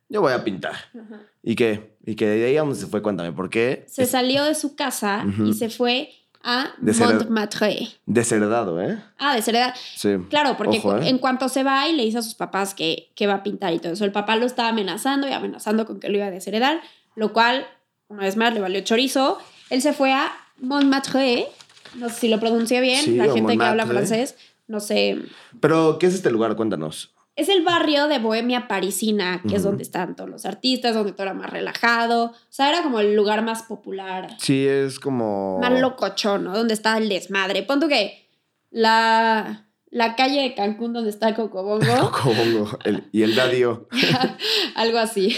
yo 0.10 0.22
voy 0.22 0.34
a 0.34 0.44
pintar. 0.44 0.74
Ajá. 0.74 1.22
¿Y 1.44 1.56
qué? 1.56 1.96
¿Y 2.06 2.16
que 2.16 2.28
de 2.28 2.46
ahí 2.46 2.58
a 2.58 2.62
dónde 2.62 2.76
se 2.76 2.88
fue? 2.88 3.02
Cuéntame, 3.02 3.32
¿por 3.34 3.50
qué? 3.50 3.86
Se 3.88 4.04
Es 4.04 4.12
salió 4.12 4.44
de 4.44 4.56
su 4.56 4.76
casa 4.76 5.26
y 5.46 5.54
se 5.54 5.70
fue 5.70 6.12
a 6.44 6.74
Montmartre. 6.80 7.90
desheredado, 8.06 8.82
¿eh? 8.82 9.02
Ah, 9.18 9.36
de 9.36 9.42
Cereda. 9.42 9.74
Sí. 9.96 10.16
Claro, 10.30 10.56
porque 10.58 10.78
Ojo, 10.78 10.98
¿eh? 10.98 11.10
en 11.10 11.18
cuanto 11.18 11.50
se 11.50 11.64
va 11.64 11.88
y 11.90 11.94
le 11.96 12.04
dice 12.04 12.20
a 12.20 12.22
sus 12.22 12.36
papás 12.36 12.74
que, 12.74 13.10
que 13.16 13.28
va 13.28 13.36
a 13.36 13.44
pintar 13.44 13.74
y 13.74 13.80
todo 13.80 13.94
eso, 13.94 14.06
el 14.06 14.12
papá 14.12 14.36
lo 14.38 14.46
estaba 14.46 14.70
amenazando 14.70 15.28
y 15.28 15.34
amenazando 15.34 15.86
con 15.86 16.00
que 16.00 16.10
lo 16.10 16.18
iba 16.18 16.28
a 16.28 16.32
desheredar, 16.32 16.80
lo 17.16 17.34
cual, 17.34 17.68
una 18.08 18.24
vez 18.24 18.38
más, 18.38 18.54
le 18.54 18.62
valió 18.62 18.80
chorizo. 18.82 19.40
Él 19.70 19.82
se 19.82 19.92
fue 19.92 20.14
a 20.14 20.32
Montmartre, 20.60 21.48
no 21.96 22.08
sé 22.10 22.16
si 22.16 22.28
lo 22.30 22.40
pronuncié 22.40 22.80
bien, 22.80 23.04
Sí, 23.04 23.16
la 23.18 23.34
gente 23.34 23.58
que 23.58 23.64
habla 23.64 23.86
francés, 23.86 24.38
no 24.68 24.80
sé. 24.80 25.18
Pero, 25.60 25.98
¿qué 26.00 26.06
es 26.06 26.14
este 26.14 26.30
lugar? 26.32 26.56
Cuéntanos. 26.56 27.14
Es 27.38 27.50
el 27.50 27.64
barrio 27.64 28.08
de 28.08 28.18
Bohemia 28.20 28.68
parisina, 28.68 29.42
que 29.48 29.56
es 29.58 29.64
donde 29.64 29.84
están 29.84 30.16
todos 30.16 30.30
los 30.30 30.46
artistas, 30.46 30.96
donde 30.96 31.12
todo 31.14 31.24
era 31.24 31.34
más 31.36 31.50
relajado. 31.50 32.26
O 32.32 32.34
sea, 32.50 32.68
era 32.70 32.82
como 32.84 33.00
el 33.00 33.16
lugar 33.16 33.44
más 33.44 33.62
popular. 33.64 34.36
Sí, 34.40 34.68
es 34.68 35.00
como... 35.00 35.60
más 35.60 35.80
locochón, 35.80 36.44
¿no? 36.46 36.58
Donde 36.58 36.74
está 36.74 36.98
el 36.98 37.08
desmadre. 37.10 37.62
Pon 37.62 37.80
tú 37.80 37.88
que 37.88 38.28
la, 38.72 39.68
la 39.92 40.16
calle 40.16 40.42
de 40.42 40.56
Cancún 40.56 40.94
donde 40.94 41.12
está 41.12 41.36
Cocobongo, 41.36 41.86
Cocobongo. 42.12 42.78
El- 42.84 43.08
y 43.12 43.22
el 43.22 43.36
dadio. 43.36 43.88
algo 44.76 44.98
así. 44.98 45.38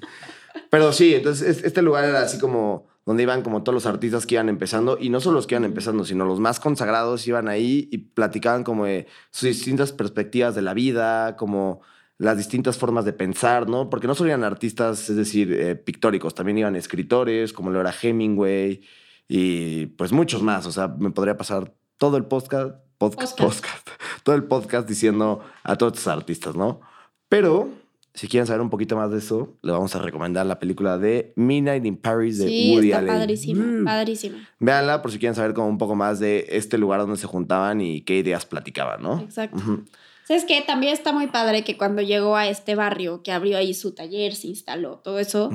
Pero 0.70 0.92
sí, 0.92 1.14
entonces 1.14 1.58
es- 1.58 1.64
este 1.64 1.82
lugar 1.82 2.04
era 2.04 2.22
así 2.22 2.38
como 2.38 2.86
donde 3.06 3.22
iban 3.22 3.42
como 3.42 3.62
todos 3.62 3.72
los 3.72 3.86
artistas 3.86 4.26
que 4.26 4.34
iban 4.34 4.48
empezando 4.48 4.98
y 5.00 5.08
no 5.10 5.20
solo 5.20 5.36
los 5.36 5.46
que 5.46 5.54
iban 5.54 5.64
empezando, 5.64 6.04
sino 6.04 6.24
los 6.24 6.40
más 6.40 6.58
consagrados 6.58 7.26
iban 7.28 7.48
ahí 7.48 7.88
y 7.92 7.98
platicaban 7.98 8.64
como 8.64 8.84
de 8.84 9.06
sus 9.30 9.48
distintas 9.48 9.92
perspectivas 9.92 10.56
de 10.56 10.62
la 10.62 10.74
vida, 10.74 11.36
como 11.36 11.80
las 12.18 12.36
distintas 12.36 12.78
formas 12.78 13.04
de 13.04 13.12
pensar, 13.12 13.68
¿no? 13.68 13.88
Porque 13.88 14.08
no 14.08 14.16
solo 14.16 14.30
iban 14.30 14.42
artistas, 14.42 15.08
es 15.08 15.16
decir, 15.16 15.52
eh, 15.52 15.76
pictóricos, 15.76 16.34
también 16.34 16.58
iban 16.58 16.74
escritores, 16.74 17.52
como 17.52 17.70
lo 17.70 17.80
era 17.80 17.94
Hemingway 18.02 18.82
y 19.28 19.86
pues 19.86 20.12
muchos 20.12 20.42
más. 20.42 20.66
O 20.66 20.72
sea, 20.72 20.88
me 20.88 21.12
podría 21.12 21.36
pasar 21.36 21.74
todo 21.98 22.16
el 22.16 22.24
podcast, 22.24 22.74
podcast, 22.98 23.38
Podcast. 23.38 23.60
podcast, 23.60 23.88
todo 24.24 24.34
el 24.34 24.44
podcast 24.44 24.88
diciendo 24.88 25.44
a 25.62 25.76
todos 25.76 25.92
estos 25.98 26.12
artistas, 26.12 26.56
¿no? 26.56 26.80
Pero 27.28 27.70
si 28.16 28.26
quieren 28.28 28.46
saber 28.46 28.60
un 28.62 28.70
poquito 28.70 28.96
más 28.96 29.10
de 29.10 29.18
eso, 29.18 29.56
le 29.62 29.70
vamos 29.72 29.94
a 29.94 30.00
recomendar 30.00 30.44
la 30.46 30.58
película 30.58 30.98
de 30.98 31.32
Midnight 31.36 31.84
in 31.84 31.96
Paris 31.96 32.38
de 32.38 32.48
Sí, 32.48 32.72
Woody 32.74 32.88
está 32.88 32.98
Allen. 32.98 33.14
padrísima, 33.14 33.64
Mm. 33.64 33.84
padrísima. 33.84 34.48
Véanla 34.58 35.02
por 35.02 35.12
si 35.12 35.18
quieren 35.18 35.34
saber 35.34 35.54
como 35.54 35.68
un 35.68 35.78
poco 35.78 35.94
más 35.94 36.18
de 36.18 36.46
este 36.50 36.78
lugar 36.78 37.00
donde 37.00 37.16
se 37.18 37.26
juntaban 37.26 37.80
y 37.80 38.00
qué 38.00 38.18
ideas 38.18 38.46
platicaban, 38.46 39.02
¿no? 39.02 39.20
Exacto. 39.20 39.56
Ujú. 39.58 39.84
¿Sabes 40.24 40.44
qué? 40.44 40.60
También 40.66 40.92
está 40.92 41.12
muy 41.12 41.28
padre 41.28 41.62
que 41.62 41.76
cuando 41.76 42.02
llegó 42.02 42.34
a 42.36 42.48
este 42.48 42.74
barrio, 42.74 43.22
que 43.22 43.30
abrió 43.30 43.58
ahí 43.58 43.74
su 43.74 43.92
taller, 43.94 44.34
se 44.34 44.48
instaló, 44.48 44.98
todo 45.04 45.20
eso, 45.20 45.50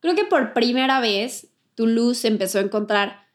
creo 0.00 0.14
que 0.16 0.24
por 0.24 0.54
primera 0.54 0.98
vez 1.00 1.48
Toulouse 1.76 2.26
empezó 2.26 2.58
a 2.58 2.62
encontrar 2.62 3.28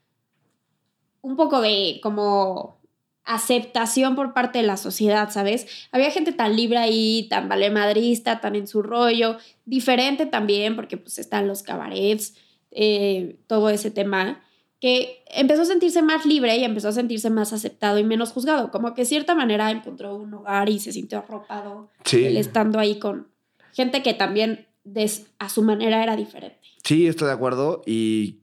un 1.21 1.35
poco 1.37 1.61
de 1.61 1.99
como 2.03 2.81
aceptación 3.27 4.15
por 4.15 4.33
parte 4.33 4.59
de 4.59 4.65
la 4.65 4.77
sociedad, 4.77 5.29
¿sabes? 5.31 5.67
Había 5.91 6.09
gente 6.11 6.31
tan 6.31 6.55
libre 6.55 6.77
ahí, 6.77 7.27
tan 7.29 7.47
valemadrista, 7.49 8.39
tan 8.41 8.55
en 8.55 8.67
su 8.67 8.81
rollo, 8.81 9.37
diferente 9.65 10.25
también, 10.25 10.75
porque 10.75 10.97
pues 10.97 11.19
están 11.19 11.47
los 11.47 11.61
cabarets, 11.61 12.35
eh, 12.71 13.37
todo 13.47 13.69
ese 13.69 13.91
tema, 13.91 14.41
que 14.79 15.23
empezó 15.27 15.63
a 15.63 15.65
sentirse 15.65 16.01
más 16.01 16.25
libre 16.25 16.55
y 16.57 16.63
empezó 16.63 16.89
a 16.89 16.91
sentirse 16.93 17.29
más 17.29 17.51
aceptado 17.53 17.99
y 17.99 18.03
menos 18.03 18.31
juzgado, 18.31 18.71
como 18.71 18.93
que 18.93 19.01
de 19.01 19.05
cierta 19.07 19.35
manera 19.35 19.71
encontró 19.71 20.15
un 20.15 20.33
hogar 20.33 20.69
y 20.69 20.79
se 20.79 20.91
sintió 20.93 21.19
arropado 21.19 21.89
Sí. 22.05 22.23
él 22.25 22.37
estando 22.37 22.79
ahí 22.79 22.97
con 22.99 23.27
gente 23.73 24.01
que 24.03 24.13
también 24.13 24.67
des- 24.83 25.27
a 25.39 25.49
su 25.49 25.63
manera 25.63 26.01
era 26.03 26.15
diferente. 26.15 26.59
Sí, 26.83 27.07
estoy 27.07 27.27
de 27.27 27.33
acuerdo. 27.33 27.81
Y 27.85 28.37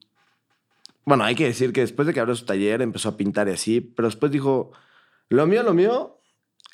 bueno, 1.04 1.24
hay 1.24 1.34
que 1.34 1.44
decir 1.44 1.72
que 1.72 1.82
después 1.82 2.06
de 2.06 2.14
que 2.14 2.20
abrió 2.20 2.34
su 2.34 2.46
taller 2.46 2.82
empezó 2.82 3.10
a 3.10 3.16
pintar 3.16 3.48
y 3.48 3.52
así, 3.52 3.80
pero 3.80 4.08
después 4.08 4.32
dijo, 4.32 4.72
lo 5.28 5.46
mío, 5.46 5.62
lo 5.62 5.74
mío 5.74 6.20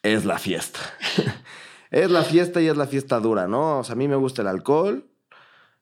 es 0.02 0.24
la 0.24 0.38
fiesta. 0.38 0.80
es 1.90 2.10
la 2.10 2.22
fiesta 2.22 2.60
y 2.60 2.68
es 2.68 2.76
la 2.76 2.86
fiesta 2.86 3.20
dura, 3.20 3.48
¿no? 3.48 3.80
O 3.80 3.84
sea, 3.84 3.94
a 3.94 3.96
mí 3.96 4.08
me 4.08 4.16
gusta 4.16 4.42
el 4.42 4.48
alcohol, 4.48 5.10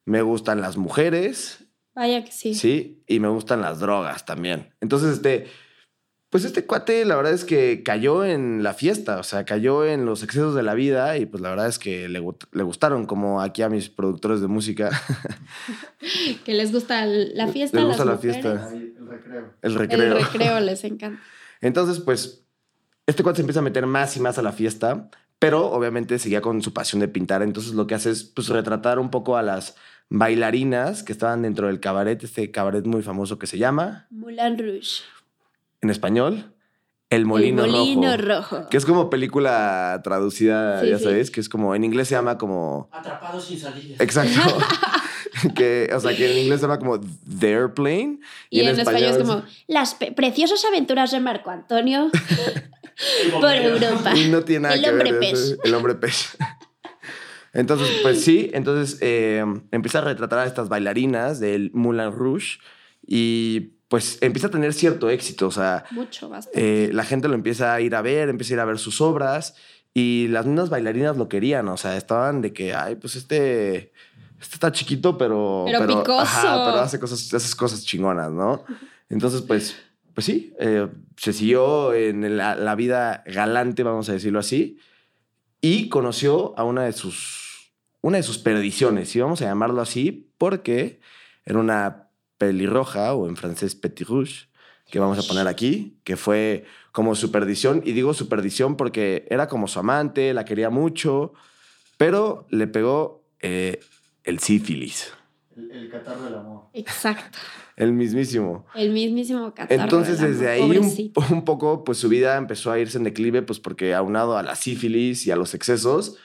me 0.05 0.21
gustan 0.21 0.61
las 0.61 0.77
mujeres, 0.77 1.65
Vaya 1.93 2.23
que 2.23 2.31
sí. 2.31 2.53
sí, 2.55 3.03
y 3.07 3.19
me 3.19 3.27
gustan 3.27 3.61
las 3.61 3.79
drogas 3.79 4.25
también. 4.25 4.73
Entonces, 4.79 5.13
este, 5.13 5.47
pues 6.29 6.45
este 6.45 6.65
cuate, 6.65 7.05
la 7.05 7.15
verdad 7.15 7.33
es 7.33 7.43
que 7.43 7.81
cayó 7.83 8.23
en 8.23 8.61
la 8.61 8.73
fiesta, 8.73 9.17
o 9.17 9.23
sea, 9.23 9.45
cayó 9.45 9.85
en 9.85 10.05
los 10.05 10.21
excesos 10.23 10.53
de 10.53 10.61
la 10.63 10.75
vida 10.75 11.17
y 11.17 11.25
pues 11.25 11.41
la 11.41 11.49
verdad 11.49 11.67
es 11.67 11.79
que 11.79 12.07
le, 12.07 12.21
le 12.51 12.63
gustaron, 12.63 13.05
como 13.07 13.41
aquí 13.41 13.61
a 13.63 13.69
mis 13.69 13.89
productores 13.89 14.39
de 14.41 14.47
música, 14.47 14.89
Que 16.45 16.53
les 16.53 16.71
gusta 16.71 17.05
la 17.05 17.47
fiesta, 17.47 17.77
Les 17.79 17.87
las 17.87 17.97
gusta 17.97 18.05
la 18.05 18.15
mujeres. 18.15 18.35
fiesta. 18.41 18.69
El 19.61 19.75
recreo. 19.75 20.03
el 20.17 20.23
recreo 20.23 20.59
les 20.61 20.83
encanta. 20.83 21.21
Entonces, 21.61 21.99
pues, 21.99 22.43
este 23.07 23.23
cuate 23.23 23.37
se 23.37 23.41
empieza 23.41 23.59
a 23.59 23.63
meter 23.63 23.85
más 23.85 24.15
y 24.15 24.19
más 24.19 24.37
a 24.37 24.41
la 24.41 24.51
fiesta, 24.51 25.09
pero 25.39 25.71
obviamente 25.71 26.19
seguía 26.19 26.41
con 26.41 26.61
su 26.61 26.73
pasión 26.73 26.99
de 26.99 27.07
pintar. 27.07 27.41
Entonces, 27.41 27.73
lo 27.73 27.87
que 27.87 27.95
hace 27.95 28.11
es, 28.11 28.23
pues, 28.23 28.49
retratar 28.49 28.99
un 28.99 29.09
poco 29.09 29.35
a 29.35 29.41
las 29.41 29.75
bailarinas 30.09 31.03
que 31.03 31.11
estaban 31.11 31.41
dentro 31.41 31.67
del 31.67 31.79
cabaret, 31.79 32.23
este 32.23 32.51
cabaret 32.51 32.85
muy 32.85 33.01
famoso 33.01 33.39
que 33.39 33.47
se 33.47 33.57
llama, 33.57 34.07
Moulin 34.09 34.57
Rouge. 34.57 35.01
En 35.81 35.89
español, 35.89 36.53
El 37.09 37.25
Molino, 37.25 37.63
el 37.65 37.71
molino 37.71 38.17
Rojo. 38.17 38.57
rojo. 38.57 38.69
Que 38.69 38.77
es 38.77 38.85
como 38.85 39.09
película 39.09 39.99
traducida, 40.03 40.81
Sí, 40.81 40.89
ya 40.89 40.97
sí. 40.97 41.03
sabes, 41.05 41.31
que 41.31 41.39
es 41.41 41.49
como, 41.49 41.73
en 41.75 41.83
inglés 41.83 42.07
se 42.07 42.15
llama 42.15 42.37
como... 42.37 42.89
Atrapado 42.91 43.39
sin 43.41 43.59
salida. 43.59 43.95
Exacto. 43.99 44.39
que, 45.55 45.89
o 45.93 45.99
sea, 45.99 46.15
que 46.15 46.31
en 46.31 46.37
inglés 46.39 46.59
se 46.59 46.65
llama 46.67 46.79
como 46.79 46.99
The 46.99 47.53
Airplane. 47.53 48.19
Y, 48.49 48.61
en, 48.61 48.79
español, 48.79 49.03
es 49.03 49.17
como 49.17 49.43
las 49.67 49.95
pe- 49.95 50.11
preciosas 50.11 50.63
aventuras 50.65 51.11
de 51.11 51.19
Marco 51.19 51.49
Antonio 51.49 52.09
por 53.39 53.51
Europa. 53.53 54.15
Y 54.15 54.29
no 54.29 54.43
tiene 54.43 54.63
nada 54.63 54.75
El 54.75 54.83
que 54.83 54.89
hombre 54.89 55.11
ver. 55.13 55.19
pez. 55.21 55.57
El 55.63 55.73
hombre 55.75 55.95
pez. 55.95 56.35
Entonces, 57.53 57.87
pues 58.03 58.23
sí, 58.23 58.51
entonces 58.53 58.99
eh, 59.01 59.43
empieza 59.71 59.99
a 59.99 60.01
retratar 60.01 60.39
a 60.39 60.45
estas 60.45 60.69
bailarinas 60.69 61.39
del 61.39 61.71
Moulin 61.73 62.11
Rouge 62.11 62.59
y 63.05 63.71
pues 63.89 64.19
empieza 64.21 64.47
a 64.47 64.51
tener 64.51 64.73
cierto 64.73 65.09
éxito. 65.09 65.47
O 65.47 65.51
sea, 65.51 65.83
Mucho, 65.91 66.31
eh, 66.53 66.89
la 66.93 67.03
gente 67.03 67.27
lo 67.27 67.33
empieza 67.33 67.73
a 67.73 67.81
ir 67.81 67.95
a 67.95 68.01
ver, 68.01 68.29
empieza 68.29 68.53
a 68.53 68.55
ir 68.55 68.59
a 68.61 68.65
ver 68.65 68.77
sus 68.77 69.01
obras 69.01 69.55
y 69.93 70.27
las 70.29 70.45
mismas 70.45 70.69
bailarinas 70.69 71.17
lo 71.17 71.27
querían. 71.27 71.67
O 71.67 71.75
sea, 71.75 71.97
estaban 71.97 72.41
de 72.41 72.53
que, 72.53 72.75
ay, 72.75 72.95
pues 72.95 73.15
este, 73.15 73.91
este 74.39 74.53
está 74.53 74.71
chiquito, 74.71 75.17
pero. 75.17 75.65
Pero 75.65 75.87
picoso. 75.87 76.41
pero 76.41 76.79
hace 76.79 76.99
cosas, 76.99 77.33
hace 77.33 77.57
cosas 77.57 77.83
chingonas, 77.83 78.31
¿no? 78.31 78.63
Entonces, 79.09 79.41
pues, 79.41 79.75
pues 80.13 80.23
sí, 80.23 80.53
eh, 80.59 80.87
se 81.17 81.33
siguió 81.33 81.93
en 81.95 82.37
la, 82.37 82.55
la 82.55 82.75
vida 82.75 83.23
galante, 83.25 83.81
vamos 83.81 84.07
a 84.09 84.13
decirlo 84.13 84.37
así, 84.37 84.77
y 85.61 85.89
conoció 85.89 86.53
a 86.59 86.63
una 86.63 86.83
de 86.83 86.93
sus, 86.93 87.73
una 88.01 88.17
de 88.17 88.23
sus 88.23 88.37
perdiciones, 88.37 89.15
y 89.15 89.19
vamos 89.19 89.41
a 89.41 89.45
llamarlo 89.45 89.81
así, 89.81 90.31
porque 90.37 90.99
era 91.43 91.57
una 91.57 92.08
pelirroja, 92.39 93.13
o 93.13 93.27
en 93.27 93.35
francés 93.35 93.75
petit 93.75 94.07
rouge, 94.07 94.47
que 94.89 94.97
vamos 94.97 95.19
a 95.19 95.27
poner 95.27 95.47
aquí, 95.47 95.99
que 96.03 96.17
fue 96.17 96.65
como 96.91 97.13
su 97.13 97.31
perdición, 97.31 97.83
y 97.85 97.91
digo 97.91 98.15
su 98.15 98.27
perdición 98.27 98.75
porque 98.75 99.27
era 99.29 99.47
como 99.47 99.67
su 99.67 99.77
amante, 99.77 100.33
la 100.33 100.45
quería 100.45 100.71
mucho, 100.71 101.33
pero 101.97 102.47
le 102.49 102.65
pegó 102.65 103.23
eh, 103.41 103.79
el 104.23 104.39
sífilis, 104.39 105.13
El, 105.55 105.71
el 105.71 105.89
catarro 105.91 106.23
del 106.23 106.35
amor. 106.35 106.63
Exacto. 106.73 107.37
el 107.75 107.93
mismísimo. 107.93 108.65
El 108.73 108.91
mismísimo 108.91 109.53
catarro. 109.53 109.83
Entonces, 109.83 110.19
del 110.19 110.33
desde 110.33 110.59
amor, 110.59 110.75
ahí 110.75 111.11
un, 111.15 111.35
un 111.35 111.45
poco, 111.45 111.83
pues 111.83 111.99
su 111.99 112.09
vida 112.09 112.37
empezó 112.37 112.71
a 112.71 112.79
irse 112.79 112.97
en 112.97 113.03
declive, 113.03 113.43
pues 113.43 113.59
porque 113.59 113.93
aunado 113.93 114.37
a 114.37 114.43
la 114.43 114.55
sífilis 114.55 115.27
y 115.27 115.31
a 115.31 115.35
los 115.35 115.53
excesos, 115.53 116.17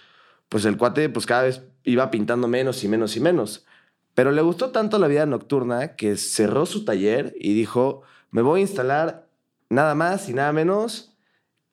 pues 0.48 0.64
el 0.64 0.76
cuate, 0.76 1.08
pues 1.08 1.26
cada 1.26 1.42
vez 1.42 1.62
iba 1.82 2.10
pintando 2.10 2.48
menos 2.48 2.82
y 2.84 2.88
menos 2.88 3.16
y 3.16 3.20
menos. 3.20 3.66
Pero 4.14 4.32
le 4.32 4.42
gustó 4.42 4.70
tanto 4.70 4.98
la 4.98 5.08
vida 5.08 5.26
nocturna 5.26 5.96
que 5.96 6.16
cerró 6.16 6.66
su 6.66 6.84
taller 6.84 7.34
y 7.38 7.52
dijo, 7.54 8.02
me 8.30 8.42
voy 8.42 8.60
a 8.60 8.62
instalar 8.62 9.28
nada 9.68 9.94
más 9.94 10.28
y 10.28 10.34
nada 10.34 10.52
menos 10.52 11.14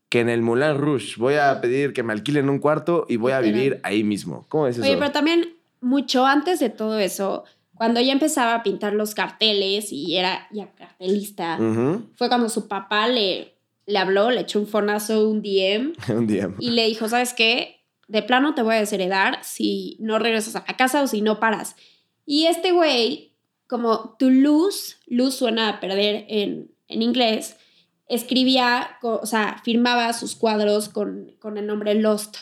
que 0.10 0.19
en 0.19 0.29
el 0.29 0.41
Moulin 0.41 0.77
Rouge. 0.77 1.15
Voy 1.17 1.36
a 1.36 1.62
pedir 1.62 1.93
que 1.93 2.03
me 2.03 2.13
alquilen 2.13 2.50
un 2.50 2.60
cuarto 2.60 3.05
y 3.07 3.15
voy 3.15 3.31
a 3.31 3.39
vivir 3.39 3.79
ahí 3.83 4.03
mismo. 4.03 4.45
¿Cómo 4.50 4.67
es 4.67 4.77
eso? 4.77 4.86
Oye, 4.86 4.98
pero 4.98 5.12
también 5.12 5.55
mucho 5.79 6.25
antes 6.25 6.60
de 6.60 6.69
todo 6.69 7.00
eso, 7.00 7.43
cuando 7.75 8.01
ya 8.01 8.12
empezaba 8.12 8.55
a 8.55 8.63
pintar 8.63 8.93
los 8.93 9.15
carteles 9.15 9.91
y 9.91 10.17
era 10.17 10.48
ya 10.51 10.71
cartelista, 10.74 11.57
fue 12.15 12.27
cuando 12.27 12.50
su 12.50 12.67
papá 12.67 13.07
le, 13.07 13.55
le 13.86 13.98
habló, 13.98 14.31
le 14.31 14.41
echó 14.41 14.60
un 14.60 14.67
fonazo, 14.67 15.29
un 15.29 15.41
DM 15.41 15.93
un 16.15 16.27
día. 16.27 16.50
y 16.60 16.71
le 16.71 16.86
dijo, 16.88 17.07
¿sabes 17.07 17.33
qué? 17.33 17.77
De 18.07 18.21
plano 18.21 18.53
te 18.53 18.62
voy 18.62 18.75
a 18.75 18.79
desheredar 18.79 19.39
si 19.43 19.95
no 20.00 20.19
regresas 20.19 20.55
a 20.55 20.65
la 20.67 20.75
casa 20.75 21.01
o 21.01 21.07
si 21.07 21.21
no 21.21 21.39
paras. 21.39 21.75
Y 22.25 22.45
este 22.45 22.71
güey, 22.71 23.35
como 23.67 24.15
tu 24.17 24.29
luz, 24.29 24.97
luz 25.07 25.35
suena 25.35 25.69
a 25.69 25.79
perder 25.79 26.25
en, 26.27 26.71
en 26.87 27.01
inglés, 27.01 27.57
escribía, 28.07 28.97
o 29.01 29.25
sea, 29.25 29.61
firmaba 29.63 30.11
sus 30.13 30.35
cuadros 30.35 30.89
con, 30.89 31.31
con 31.39 31.57
el 31.57 31.65
nombre 31.65 31.95
Lost, 31.95 32.37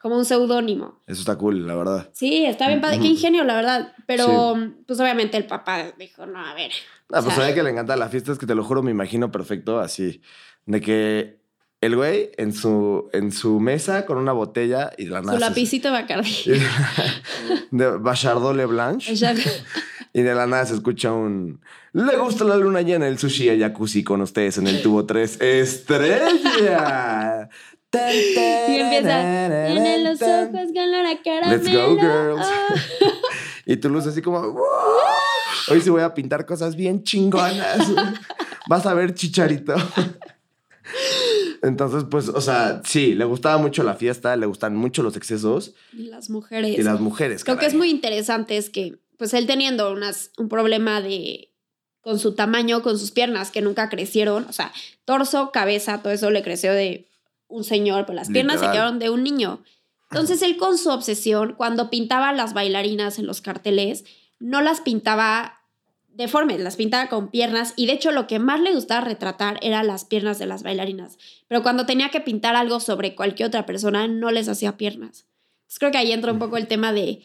como 0.00 0.16
un 0.16 0.24
seudónimo. 0.24 1.02
Eso 1.06 1.20
está 1.20 1.36
cool, 1.36 1.66
la 1.66 1.74
verdad. 1.74 2.10
Sí, 2.12 2.44
está 2.44 2.68
bien 2.68 2.80
padre, 2.80 3.00
qué 3.00 3.08
ingenio, 3.08 3.42
la 3.42 3.56
verdad. 3.56 3.92
Pero, 4.06 4.54
pues 4.86 5.00
obviamente 5.00 5.36
el 5.36 5.46
papá 5.46 5.92
dijo, 5.98 6.24
no, 6.24 6.38
a 6.38 6.54
ver. 6.54 6.70
Ah, 7.10 7.20
pues 7.22 7.34
sabía 7.34 7.54
que 7.54 7.64
le 7.64 7.70
encanta 7.70 7.96
la 7.96 8.08
fiesta, 8.08 8.30
es 8.30 8.38
que 8.38 8.46
te 8.46 8.54
lo 8.54 8.62
juro, 8.62 8.82
me 8.82 8.92
imagino 8.92 9.32
perfecto 9.32 9.80
así. 9.80 10.20
De 10.66 10.80
que 10.80 11.40
el 11.80 11.96
güey 11.96 12.30
en 12.36 12.52
su, 12.52 13.08
en 13.12 13.30
su 13.32 13.60
mesa 13.60 14.04
con 14.06 14.18
una 14.18 14.32
botella 14.32 14.90
y 14.98 15.04
de 15.04 15.10
la 15.10 15.20
Su 15.20 15.26
nada. 15.26 15.38
se- 15.38 15.44
lapicito 15.44 15.92
Bacardi. 15.92 16.30
de 17.70 17.90
Bachardo 17.98 18.52
Le 18.52 18.66
Blanche. 18.66 19.14
Y 20.12 20.22
de 20.22 20.34
la 20.34 20.46
nada 20.46 20.66
se 20.66 20.74
escucha 20.74 21.12
un. 21.12 21.60
Le 21.92 22.16
gusta 22.16 22.44
la 22.44 22.56
luna 22.56 22.82
llena, 22.82 23.06
el 23.06 23.18
sushi 23.18 23.44
y 23.44 23.48
el 23.48 23.60
jacuzzi 23.60 24.02
con 24.04 24.20
ustedes 24.22 24.58
en 24.58 24.66
el 24.66 24.82
tubo 24.82 25.06
3. 25.06 25.40
¡Estrella! 25.40 27.48
Y 27.90 28.80
empieza, 28.80 29.48
tiene 29.68 30.02
los 30.04 30.20
ojos 30.20 30.68
con 30.74 30.92
la 30.92 31.18
cara 31.24 31.48
Let's 31.48 31.72
go, 31.72 31.96
girls. 31.98 32.46
Y 33.64 33.76
tu 33.76 33.88
luz 33.90 34.06
así 34.06 34.22
como, 34.22 34.40
"Wow, 34.40 34.62
hoy 35.70 35.80
sí 35.82 35.90
voy 35.90 36.00
a 36.02 36.14
pintar 36.14 36.46
cosas 36.46 36.74
bien 36.74 37.02
chingonas. 37.02 37.86
Vas 38.68 38.86
a 38.86 38.94
ver, 38.94 39.12
chicharito. 39.14 39.74
Entonces, 41.62 42.04
pues, 42.10 42.28
o 42.28 42.40
sea, 42.40 42.82
sí, 42.84 43.14
le 43.14 43.24
gustaba 43.24 43.58
mucho 43.58 43.82
la 43.82 43.94
fiesta, 43.94 44.36
le 44.36 44.46
gustan 44.46 44.76
mucho 44.76 45.02
los 45.02 45.16
excesos 45.16 45.74
Y 45.92 46.04
las 46.04 46.30
mujeres. 46.30 46.78
y 46.78 46.82
las 46.82 47.00
mujeres. 47.00 47.46
Lo 47.46 47.58
que 47.58 47.66
es 47.66 47.74
muy 47.74 47.90
interesante 47.90 48.56
es 48.56 48.70
que 48.70 48.98
pues 49.16 49.34
él 49.34 49.46
teniendo 49.46 49.92
unas, 49.92 50.30
un 50.38 50.48
problema 50.48 51.00
de 51.00 51.52
con 52.00 52.18
su 52.18 52.34
tamaño, 52.34 52.82
con 52.82 52.98
sus 52.98 53.10
piernas 53.10 53.50
que 53.50 53.60
nunca 53.60 53.90
crecieron, 53.90 54.46
o 54.48 54.52
sea, 54.52 54.72
torso, 55.04 55.50
cabeza, 55.52 56.00
todo 56.00 56.12
eso 56.12 56.30
le 56.30 56.42
creció 56.42 56.72
de 56.72 57.08
un 57.48 57.64
señor, 57.64 58.06
pero 58.06 58.16
las 58.16 58.28
piernas 58.28 58.60
se 58.60 58.70
quedaron 58.70 58.98
de 58.98 59.10
un 59.10 59.24
niño. 59.24 59.62
Entonces 60.10 60.40
él 60.42 60.56
con 60.56 60.78
su 60.78 60.90
obsesión, 60.90 61.54
cuando 61.54 61.90
pintaba 61.90 62.32
las 62.32 62.54
bailarinas 62.54 63.18
en 63.18 63.26
los 63.26 63.42
carteles, 63.42 64.04
no 64.38 64.62
las 64.62 64.80
pintaba 64.80 65.57
deformes, 66.18 66.60
las 66.60 66.76
pintaba 66.76 67.08
con 67.08 67.28
piernas 67.30 67.72
y 67.76 67.86
de 67.86 67.92
hecho 67.94 68.10
lo 68.10 68.26
que 68.26 68.38
más 68.38 68.60
le 68.60 68.74
gustaba 68.74 69.00
retratar 69.00 69.58
era 69.62 69.82
las 69.82 70.04
piernas 70.04 70.38
de 70.38 70.44
las 70.46 70.62
bailarinas. 70.62 71.16
Pero 71.46 71.62
cuando 71.62 71.86
tenía 71.86 72.10
que 72.10 72.20
pintar 72.20 72.56
algo 72.56 72.80
sobre 72.80 73.14
cualquier 73.14 73.46
otra 73.46 73.64
persona, 73.64 74.06
no 74.08 74.30
les 74.30 74.48
hacía 74.48 74.76
piernas. 74.76 75.26
Entonces 75.60 75.78
creo 75.78 75.90
que 75.92 75.98
ahí 75.98 76.12
entra 76.12 76.32
un 76.32 76.38
poco 76.38 76.56
el 76.58 76.66
tema 76.66 76.92
de 76.92 77.22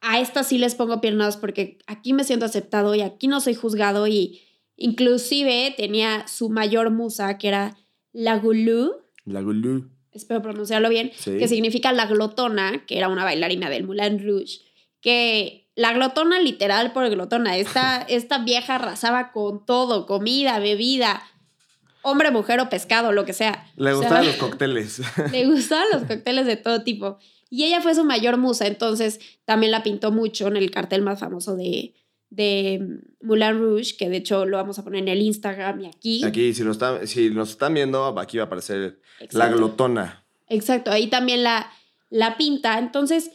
a 0.00 0.20
estas 0.20 0.48
sí 0.48 0.58
les 0.58 0.74
pongo 0.74 1.00
piernas 1.00 1.36
porque 1.36 1.78
aquí 1.86 2.12
me 2.12 2.24
siento 2.24 2.44
aceptado 2.46 2.94
y 2.94 3.00
aquí 3.00 3.28
no 3.28 3.40
soy 3.40 3.54
juzgado 3.54 4.06
y 4.06 4.40
inclusive 4.76 5.72
tenía 5.76 6.26
su 6.28 6.50
mayor 6.50 6.90
musa 6.90 7.38
que 7.38 7.48
era 7.48 7.76
la 8.12 8.36
Gulu, 8.38 8.94
La 9.24 9.40
Gulu. 9.40 9.88
espero 10.10 10.42
pronunciarlo 10.42 10.88
bien, 10.88 11.12
Sí. 11.16 11.38
que 11.38 11.48
significa 11.48 11.92
la 11.92 12.06
glotona, 12.06 12.84
que 12.86 12.98
era 12.98 13.08
una 13.08 13.24
bailarina 13.24 13.70
del 13.70 13.84
Moulin 13.84 14.18
Rouge, 14.22 14.60
que 15.02 15.68
la 15.74 15.92
glotona 15.92 16.40
literal 16.40 16.92
por 16.92 17.08
glotona, 17.10 17.58
esta, 17.58 18.00
esta 18.08 18.38
vieja 18.38 18.76
arrasaba 18.76 19.32
con 19.32 19.66
todo, 19.66 20.06
comida, 20.06 20.58
bebida, 20.58 21.22
hombre, 22.00 22.30
mujer 22.30 22.60
o 22.60 22.70
pescado, 22.70 23.12
lo 23.12 23.26
que 23.26 23.34
sea. 23.34 23.66
Le 23.76 23.92
O 23.92 23.98
sea, 23.98 24.08
gustaban 24.08 24.26
los 24.26 24.36
cócteles. 24.38 25.02
le 25.30 25.46
gustaban 25.46 25.86
los 25.92 26.04
cócteles 26.04 26.46
de 26.46 26.56
todo 26.56 26.82
tipo. 26.82 27.18
Y 27.50 27.64
ella 27.64 27.82
fue 27.82 27.94
su 27.94 28.04
mayor 28.04 28.38
musa, 28.38 28.66
entonces 28.66 29.20
también 29.44 29.72
la 29.72 29.82
pintó 29.82 30.10
mucho 30.10 30.48
en 30.48 30.56
el 30.56 30.70
cartel 30.70 31.02
más 31.02 31.20
famoso 31.20 31.54
de, 31.54 31.92
de 32.30 32.80
Moulin 33.20 33.58
Rouge, 33.58 33.94
que 33.98 34.08
de 34.08 34.16
hecho 34.16 34.46
lo 34.46 34.56
vamos 34.56 34.78
a 34.78 34.84
poner 34.84 35.02
en 35.02 35.08
el 35.08 35.20
Instagram 35.20 35.80
y 35.82 35.86
aquí. 35.86 36.24
Aquí, 36.24 36.54
si 36.54 36.62
nos, 36.62 36.76
están, 36.76 37.06
si 37.06 37.28
nos 37.28 37.50
están 37.50 37.74
viendo, 37.74 38.18
aquí 38.18 38.38
va 38.38 38.44
a 38.44 38.46
aparecer 38.46 39.00
la 39.32 39.48
glotona. 39.48 40.24
Exacto, 40.48 40.90
ahí 40.90 41.08
también 41.08 41.42
la, 41.42 41.70
la 42.12 42.36
pinta. 42.36 42.78
Entonces, 42.78 43.30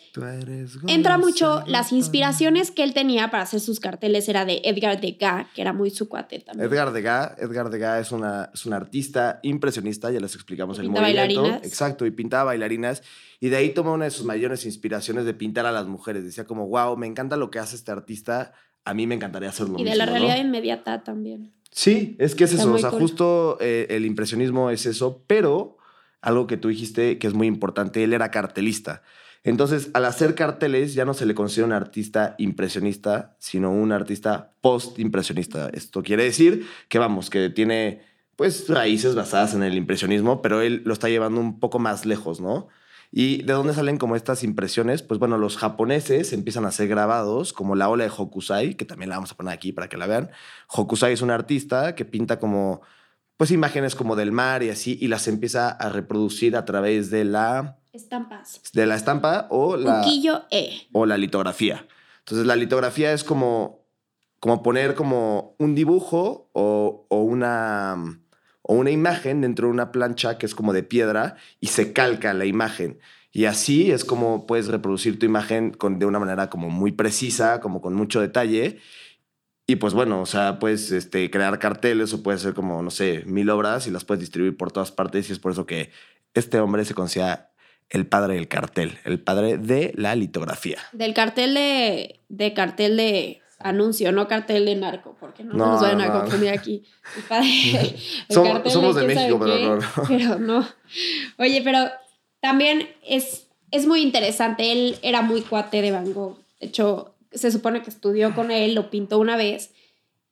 entra 0.87 1.17
mucho 1.17 1.63
las 1.67 1.91
inspiraciones 1.91 2.71
que 2.71 2.83
él 2.83 2.93
tenía 2.93 3.29
para 3.31 3.43
hacer 3.43 3.59
sus 3.59 3.79
carteles 3.79 4.29
era 4.29 4.45
de 4.45 4.61
Edgar 4.63 5.01
Degas, 5.01 5.47
que 5.53 5.61
era 5.61 5.73
muy 5.73 5.89
su 5.89 6.07
cuate 6.07 6.39
también. 6.39 6.69
Edgar 6.69 6.93
Degas, 6.93 7.31
Edgar 7.39 7.69
Degas 7.69 8.05
es, 8.07 8.11
una, 8.11 8.51
es 8.53 8.65
un 8.65 8.73
artista 8.73 9.39
impresionista, 9.41 10.11
ya 10.11 10.19
les 10.19 10.35
explicamos 10.35 10.77
Y 10.77 10.81
el 10.81 10.89
movimiento. 10.89 11.41
bailarinas. 11.41 11.65
Exacto, 11.65 12.05
y 12.05 12.11
pintaba 12.11 12.45
bailarinas. 12.45 13.01
Y 13.39 13.49
de 13.49 13.57
ahí 13.57 13.69
toma 13.73 13.93
una 13.93 14.05
de 14.05 14.11
sus 14.11 14.25
mayores 14.25 14.65
inspiraciones 14.65 15.25
de 15.25 15.33
pintar 15.33 15.65
a 15.65 15.71
las 15.71 15.87
mujeres. 15.87 16.23
Decía 16.23 16.45
como, 16.45 16.67
wow, 16.67 16.95
me 16.97 17.07
encanta 17.07 17.35
lo 17.35 17.49
que 17.49 17.59
hace 17.59 17.75
este 17.75 17.91
artista, 17.91 18.53
a 18.85 18.93
mí 18.93 19.07
me 19.07 19.15
encantaría 19.15 19.49
hacer 19.49 19.67
lo 19.67 19.73
y 19.79 19.83
mismo. 19.83 19.91
de 19.91 19.97
la 19.97 20.05
¿no?". 20.05 20.11
realidad 20.11 20.37
inmediata 20.37 21.03
también. 21.03 21.53
Sí, 21.71 22.15
es 22.19 22.33
que 22.35 22.45
es 22.45 22.51
Está 22.51 22.63
eso. 22.63 22.73
O 22.73 22.77
sea, 22.77 22.89
cool. 22.91 22.99
justo 23.01 23.57
eh, 23.59 23.87
el 23.89 24.05
impresionismo 24.05 24.69
es 24.71 24.85
eso, 24.85 25.23
pero 25.27 25.76
algo 26.21 26.47
que 26.47 26.57
tú 26.57 26.69
dijiste 26.69 27.17
que 27.19 27.27
es 27.27 27.33
muy 27.33 27.47
importante, 27.47 28.03
él 28.03 28.13
era 28.13 28.31
cartelista. 28.31 29.01
Entonces, 29.43 29.89
al 29.93 30.05
hacer 30.05 30.35
carteles, 30.35 30.93
ya 30.93 31.05
no 31.05 31.13
se 31.13 31.25
le 31.25 31.33
considera 31.33 31.67
un 31.67 31.73
artista 31.73 32.35
impresionista, 32.37 33.35
sino 33.39 33.71
un 33.71 33.91
artista 33.91 34.51
post-impresionista. 34.61 35.69
Esto 35.69 36.03
quiere 36.03 36.23
decir 36.23 36.67
que, 36.89 36.99
vamos, 36.99 37.29
que 37.29 37.49
tiene 37.49 38.01
pues 38.35 38.67
raíces 38.67 39.15
basadas 39.15 39.53
en 39.53 39.63
el 39.63 39.75
impresionismo, 39.75 40.41
pero 40.41 40.61
él 40.61 40.81
lo 40.85 40.93
está 40.93 41.09
llevando 41.09 41.39
un 41.39 41.59
poco 41.59 41.79
más 41.79 42.05
lejos, 42.05 42.39
¿no? 42.41 42.67
¿Y 43.11 43.43
de 43.43 43.53
dónde 43.53 43.73
salen 43.73 43.97
como 43.97 44.15
estas 44.15 44.43
impresiones? 44.43 45.01
Pues 45.01 45.19
bueno, 45.19 45.37
los 45.37 45.57
japoneses 45.57 46.33
empiezan 46.33 46.65
a 46.65 46.71
ser 46.71 46.87
grabados, 46.89 47.53
como 47.53 47.75
la 47.75 47.89
ola 47.89 48.03
de 48.03 48.11
Hokusai, 48.15 48.75
que 48.75 48.85
también 48.85 49.09
la 49.09 49.15
vamos 49.15 49.31
a 49.31 49.37
poner 49.37 49.53
aquí 49.53 49.71
para 49.71 49.87
que 49.87 49.97
la 49.97 50.07
vean. 50.07 50.29
Hokusai 50.67 51.13
es 51.13 51.21
un 51.21 51.31
artista 51.31 51.95
que 51.95 52.05
pinta 52.05 52.37
como, 52.37 52.81
pues 53.37 53.51
imágenes 53.51 53.95
como 53.95 54.15
del 54.15 54.31
mar 54.31 54.63
y 54.63 54.69
así, 54.69 54.97
y 54.99 55.07
las 55.07 55.27
empieza 55.27 55.69
a 55.69 55.89
reproducir 55.89 56.55
a 56.55 56.65
través 56.65 57.11
de 57.11 57.23
la, 57.23 57.77
Estampas. 57.93 58.61
de 58.73 58.85
la 58.85 58.95
estampa 58.95 59.47
o 59.49 59.77
la, 59.77 60.03
E. 60.51 60.87
o 60.91 61.05
la 61.05 61.17
litografía. 61.17 61.87
Entonces 62.19 62.45
la 62.45 62.55
litografía 62.55 63.13
es 63.13 63.23
como, 63.23 63.85
como 64.39 64.63
poner 64.63 64.95
como 64.95 65.55
un 65.59 65.75
dibujo 65.75 66.49
o, 66.53 67.05
o 67.09 67.21
una, 67.21 68.19
o 68.63 68.73
una 68.73 68.91
imagen 68.91 69.41
dentro 69.41 69.67
de 69.67 69.73
una 69.73 69.91
plancha 69.91 70.37
que 70.37 70.45
es 70.45 70.55
como 70.55 70.73
de 70.73 70.83
piedra 70.83 71.37
y 71.59 71.67
se 71.67 71.93
calca 71.93 72.33
la 72.33 72.45
imagen. 72.45 72.99
Y 73.31 73.45
así 73.45 73.91
es 73.91 74.03
como 74.03 74.47
puedes 74.47 74.67
reproducir 74.67 75.19
tu 75.19 75.27
imagen 75.27 75.69
con, 75.69 75.99
de 75.99 76.07
una 76.07 76.17
manera 76.17 76.49
como 76.49 76.71
muy 76.71 76.91
precisa, 76.91 77.59
como 77.59 77.81
con 77.81 77.93
mucho 77.93 78.19
detalle. 78.19 78.79
Y 79.69 79.75
pues 79.75 79.93
bueno, 79.93 80.21
o 80.21 80.25
sea, 80.25 80.59
puedes 80.59 80.91
este, 80.91 81.29
crear 81.29 81.59
carteles 81.59 82.13
o 82.13 82.23
puedes 82.23 82.41
hacer 82.41 82.53
como, 82.53 82.81
no 82.81 82.89
sé, 82.89 83.23
mil 83.25 83.49
obras 83.49 83.85
y 83.85 83.91
las 83.91 84.05
puedes 84.05 84.21
distribuir 84.21 84.55
por 84.55 84.71
todas 84.71 84.91
partes. 84.93 85.29
Y 85.29 85.33
es 85.33 85.39
por 85.39 85.51
eso 85.51 85.65
que 85.65 85.91
este 86.33 86.59
hombre 86.61 86.85
se 86.85 86.93
considera 86.93 87.51
el 87.89 88.05
padre 88.07 88.35
del 88.35 88.47
cartel, 88.47 88.97
el 89.03 89.19
padre 89.19 89.57
de 89.57 89.91
la 89.97 90.15
litografía. 90.15 90.77
Del 90.93 91.13
cartel 91.13 91.53
de, 91.53 92.21
de 92.29 92.53
cartel 92.53 92.95
de 92.95 93.41
anuncio, 93.59 94.11
no 94.13 94.27
cartel 94.29 94.65
de 94.65 94.75
narco, 94.75 95.17
porque 95.19 95.43
no, 95.43 95.53
No, 95.55 95.71
nos 95.73 95.81
vayan 95.81 95.99
a 96.01 96.13
confundir 96.13 96.49
aquí. 96.51 96.83
El 97.17 97.23
padre- 97.23 97.49
el 98.29 98.35
Somos- 98.35 98.53
cartel 98.53 98.71
somos 98.71 98.95
de 98.95 99.03
México, 99.03 99.37
pero 99.39 99.75
no. 99.75 99.81
Pero 100.07 100.39
no. 100.39 100.67
Oye, 101.39 101.61
pero 101.61 101.89
también 102.39 102.87
es, 103.05 103.47
es 103.71 103.85
muy 103.85 104.01
interesante. 104.01 104.71
Él 104.71 104.97
era 105.01 105.21
muy 105.21 105.41
cuate 105.41 105.81
de 105.81 105.91
Van 105.91 106.13
Gogh. 106.13 106.37
De 106.61 106.67
hecho, 106.67 107.15
se 107.31 107.51
supone 107.51 107.81
que 107.81 107.89
estudió 107.89 108.33
con 108.35 108.51
él, 108.51 108.75
lo 108.75 108.89
pintó 108.89 109.19
una 109.19 109.37
vez. 109.37 109.73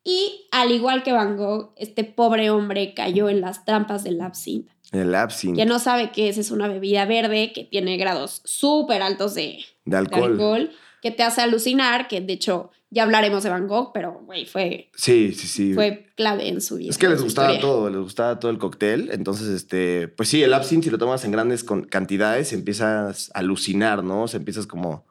Y 0.04 0.48
al 0.52 0.72
igual 0.72 1.02
que 1.04 1.12
Van 1.12 1.36
Gogh, 1.36 1.74
este 1.78 2.04
pobre 2.04 2.50
hombre 2.52 2.94
cayó 2.94 3.28
en 3.30 3.42
las 3.42 3.66
trampas 3.66 4.04
del 4.04 4.22
absinthe. 4.22 4.72
El 4.92 5.16
absinthe 5.16 5.60
Que 5.62 5.66
no 5.66 5.80
sabe 5.80 6.12
que 6.12 6.30
esa 6.30 6.42
es 6.42 6.52
una 6.52 6.68
bebida 6.68 7.06
verde 7.06 7.52
que 7.54 7.64
tiene 7.64 7.98
grados 7.98 8.42
súper 8.46 9.02
altos 9.02 9.34
de, 9.34 9.42
de 9.44 9.66
de 9.86 9.98
alcohol. 9.98 10.72
que 11.02 11.10
te 11.12 11.24
hace 11.24 11.42
alucinar, 11.42 12.08
que 12.08 12.22
de 12.22 12.34
hecho 12.34 12.70
ya 12.92 13.02
hablaremos 13.04 13.44
de 13.44 13.50
Van 13.50 13.68
Gogh, 13.68 13.92
pero 13.94 14.22
güey, 14.26 14.46
fue, 14.46 14.90
Sí, 14.96 15.34
sí, 15.34 15.48
sí. 15.48 15.74
fue 15.74 16.06
clave 16.16 16.48
en 16.50 16.62
su 16.62 16.76
vida. 16.78 16.92
es 16.92 16.98
que 17.00 17.10
les 17.10 17.22
gustaba 17.22 17.54
historia. 17.54 17.62
todo, 17.68 17.90
les 17.90 18.00
gustaba 18.00 18.40
todo 18.40 18.52
el 18.52 18.60
cóctel. 18.60 19.10
Entonces, 19.12 19.48
este, 19.48 20.08
pues 20.08 20.30
sí, 20.30 20.44
el 20.44 20.54
absinthe, 20.54 20.86
si 20.86 20.92
lo 20.92 21.00
tomas 21.00 21.26
en 21.26 21.32
grandes 21.32 21.64
con- 21.64 21.86
cantidades, 21.86 22.54
empiezas 22.54 23.32
a 23.34 23.40
alucinar, 23.40 24.04
¿no? 24.04 24.22
O 24.24 24.28
sea, 24.28 24.38
empiezas 24.38 24.68
como, 24.68 25.04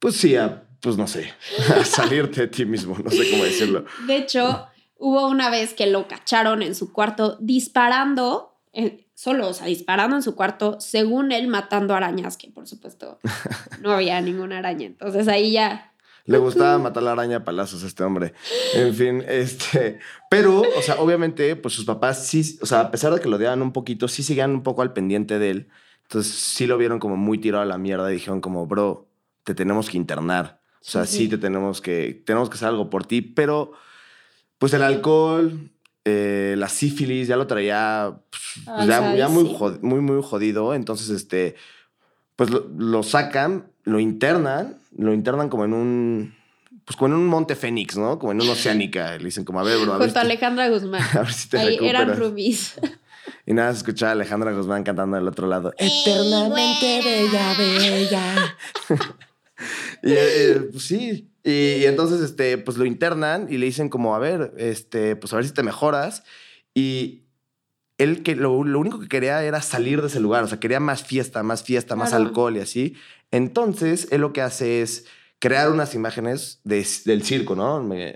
pues 0.00 0.16
sí, 0.16 0.34
a, 0.36 0.65
pues 0.80 0.96
no 0.96 1.06
sé, 1.06 1.32
a 1.80 1.84
salirte 1.84 2.42
de 2.42 2.48
ti 2.48 2.64
mismo, 2.64 2.96
no 3.02 3.10
sé 3.10 3.30
cómo 3.30 3.44
decirlo. 3.44 3.84
De 4.06 4.16
hecho, 4.16 4.66
hubo 4.98 5.28
una 5.28 5.50
vez 5.50 5.74
que 5.74 5.86
lo 5.86 6.08
cacharon 6.08 6.62
en 6.62 6.74
su 6.74 6.92
cuarto 6.92 7.36
disparando, 7.40 8.54
en- 8.72 9.04
solo, 9.14 9.48
o 9.48 9.54
sea, 9.54 9.66
disparando 9.66 10.16
en 10.16 10.22
su 10.22 10.34
cuarto, 10.34 10.78
según 10.80 11.32
él 11.32 11.48
matando 11.48 11.94
arañas, 11.94 12.36
que 12.36 12.48
por 12.50 12.66
supuesto 12.66 13.18
no 13.80 13.92
había 13.92 14.20
ninguna 14.20 14.58
araña. 14.58 14.86
Entonces 14.86 15.26
ahí 15.28 15.52
ya, 15.52 15.92
Le 16.26 16.38
gustaba 16.38 16.76
matar 16.78 17.02
la 17.04 17.12
araña 17.12 17.36
a 17.38 17.44
palazos 17.44 17.84
a 17.84 17.86
este 17.86 18.02
hombre. 18.02 18.34
En 18.74 18.92
fin, 18.94 19.22
este. 19.28 20.00
Pero, 20.28 20.60
o 20.76 20.82
sea, 20.82 20.96
obviamente, 20.96 21.54
pues 21.56 21.72
sus 21.74 21.84
papás 21.84 22.26
sí, 22.26 22.58
o 22.60 22.66
sea, 22.66 22.80
a 22.80 22.90
pesar 22.90 23.14
de 23.14 23.20
que 23.20 23.28
lo 23.28 23.36
odiaban 23.36 23.62
un 23.62 23.72
poquito, 23.72 24.08
sí 24.08 24.22
seguían 24.24 24.50
un 24.50 24.62
poco 24.64 24.82
al 24.82 24.92
pendiente 24.92 25.38
de 25.38 25.50
él. 25.50 25.68
Entonces 26.02 26.32
sí 26.34 26.66
lo 26.66 26.78
vieron 26.78 26.98
como 26.98 27.16
muy 27.16 27.38
tirado 27.38 27.62
a 27.62 27.66
la 27.66 27.78
mierda 27.78 28.10
y 28.10 28.14
dijeron 28.14 28.40
como, 28.40 28.66
bro, 28.66 29.08
te 29.44 29.54
tenemos 29.54 29.88
que 29.88 29.96
internar. 29.98 30.60
O 30.80 30.84
sea, 30.88 31.04
Sí, 31.06 31.16
sí, 31.16 31.22
sí. 31.24 31.28
te 31.30 31.38
tenemos 31.38 31.80
que, 31.80 32.22
tenemos 32.24 32.48
que 32.48 32.54
hacer 32.56 32.68
algo 32.68 32.88
por 32.90 33.04
ti, 33.06 33.22
pero 33.22 33.72
pues 34.58 34.72
el 34.74 34.82
alcohol, 34.82 35.70
eh, 36.04 36.54
la 36.56 36.68
sífilis, 36.68 37.28
ya 37.28 37.36
lo 37.36 37.46
traía 37.46 38.16
pues, 38.30 38.42
Ay, 38.68 38.86
ya, 38.88 38.98
¿sabes? 39.00 39.18
ya 39.18 39.28
muy, 39.28 39.44
Sí. 39.44 39.56
jod- 39.58 39.80
muy, 39.82 40.00
muy 40.00 40.22
jodido. 40.22 40.74
Entonces, 40.74 41.08
este, 41.10 41.56
pues 42.36 42.50
lo, 42.50 42.66
lo 42.78 43.02
sacan, 43.02 43.66
lo 43.84 43.98
internan, 44.00 44.78
lo 44.96 45.12
internan 45.12 45.48
como 45.48 45.64
en 45.64 45.72
un, 45.74 46.34
pues 46.84 46.96
como 46.96 47.12
en 47.14 47.20
un 47.20 47.26
monte 47.26 47.56
fénix, 47.56 47.96
¿no? 47.96 48.18
Como 48.18 48.32
en 48.32 48.40
una 48.40 48.52
oceánica. 48.52 49.18
Le 49.18 49.24
dicen 49.24 49.44
como, 49.44 49.58
a 49.60 49.64
ver, 49.64 49.78
bro, 49.78 49.92
a 49.94 49.98
ver, 49.98 50.06
junto 50.08 50.18
a 50.20 50.22
Alejandra 50.22 50.68
Guzmán. 50.68 51.02
a 51.14 51.18
ver 51.22 51.32
si 51.32 51.48
te 51.48 51.58
Ahí 51.58 51.74
eran 51.82 52.08
recuperas. 52.08 52.18
rubis. 52.18 52.74
Y 53.44 53.52
nada, 53.54 53.72
se 53.72 53.78
escuchaba 53.78 54.10
a 54.10 54.12
Alejandra 54.12 54.52
Guzmán 54.52 54.84
cantando 54.84 55.16
del 55.16 55.26
otro 55.26 55.48
lado. 55.48 55.72
Eternamente 55.78 57.00
bella, 57.04 57.54
bella. 57.58 58.56
y 60.06 60.12
eh, 60.16 60.68
pues 60.72 60.84
sí. 60.84 61.28
Y, 61.44 61.50
y 61.50 61.84
entonces, 61.86 62.20
este, 62.20 62.58
pues 62.58 62.76
lo 62.76 62.84
internan 62.84 63.46
y 63.50 63.58
le 63.58 63.66
dicen 63.66 63.88
como, 63.88 64.14
a 64.16 64.18
ver, 64.18 64.52
este, 64.56 65.16
pues 65.16 65.32
a 65.32 65.36
ver 65.36 65.46
si 65.46 65.52
te 65.52 65.62
mejoras. 65.62 66.22
Y 66.74 67.22
él 67.98 68.22
que 68.22 68.34
lo, 68.36 68.64
lo 68.64 68.78
único 68.80 68.98
que 69.00 69.08
quería 69.08 69.42
era 69.44 69.62
salir 69.62 70.00
de 70.00 70.08
ese 70.08 70.20
lugar. 70.20 70.44
O 70.44 70.48
sea, 70.48 70.60
quería 70.60 70.80
más 70.80 71.02
fiesta, 71.04 71.42
más 71.42 71.62
fiesta, 71.62 71.94
más 71.96 72.10
Claro. 72.10 72.24
alcohol 72.24 72.56
y 72.56 72.60
así. 72.60 72.96
Entonces, 73.30 74.08
él 74.10 74.20
lo 74.22 74.32
que 74.32 74.42
hace 74.42 74.82
es 74.82 75.06
crear 75.38 75.70
unas 75.70 75.94
imágenes 75.94 76.60
de- 76.64 76.86
del 77.04 77.22
circo, 77.22 77.54
¿no? 77.54 77.82
Me- 77.82 78.14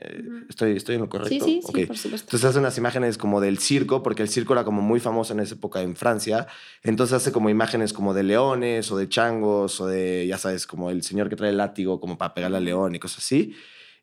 estoy, 0.49 0.77
estoy 0.77 0.95
en 0.95 1.03
lo 1.03 1.09
correcto. 1.09 1.45
Sí, 1.45 1.61
sí, 1.63 1.73
sí, 1.81 1.87
por 1.87 1.97
supuesto. 1.97 2.27
Entonces 2.27 2.45
hace 2.49 2.59
unas 2.59 2.79
imágenes 2.79 3.19
como 3.19 3.41
del 3.41 3.59
circo, 3.59 4.03
porque 4.03 4.23
el 4.23 4.29
circo 4.29 4.55
era 4.55 4.65
como 4.65 4.81
muy 4.81 5.01
famoso 5.01 5.33
en 5.35 5.41
esa 5.41 5.55
época 5.55 5.83
en 5.83 5.97
Francia. 5.97 6.47
Entonces 6.83 7.15
hace 7.15 7.31
como 7.31 7.51
imágenes 7.51 7.93
como 7.93 8.15
de 8.15 8.23
leones 8.23 8.91
o 8.91 8.97
de 8.97 9.09
changos 9.09 9.81
o 9.81 9.87
de, 9.87 10.27
ya 10.27 10.39
sabes, 10.39 10.67
como 10.67 10.91
el 10.91 11.03
señor 11.03 11.29
que 11.29 11.37
trae 11.37 11.51
el 11.51 11.59
látigo 11.59 12.01
como 12.01 12.17
para 12.17 12.33
pegarle 12.35 12.57
al 12.57 12.65
león 12.65 12.95
y 12.95 12.99
cosas 12.99 13.19
así. 13.19 13.55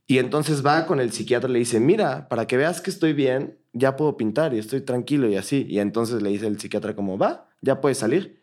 Y 0.06 0.20
entonces 0.20 0.66
va 0.66 0.86
con 0.86 1.00
el 1.02 1.12
psiquiatra 1.12 1.50
y 1.50 1.54
le 1.54 1.60
dice, 1.60 1.80
mira, 1.82 2.30
para 2.30 2.46
que 2.48 2.56
veas 2.56 2.80
que 2.82 2.92
estoy 2.92 3.12
bien, 3.14 3.58
ya 3.74 3.96
puedo 3.98 4.16
pintar 4.16 4.54
y 4.54 4.60
estoy 4.60 4.82
tranquilo 4.82 5.28
y 5.28 5.36
así. 5.36 5.66
Y 5.68 5.80
entonces 5.80 6.22
le 6.22 6.30
dice 6.30 6.48
el 6.48 6.60
psiquiatra 6.60 6.96
como, 6.96 7.18
va, 7.18 7.50
ya 7.62 7.82
puedes 7.82 7.98
salir. 7.98 8.42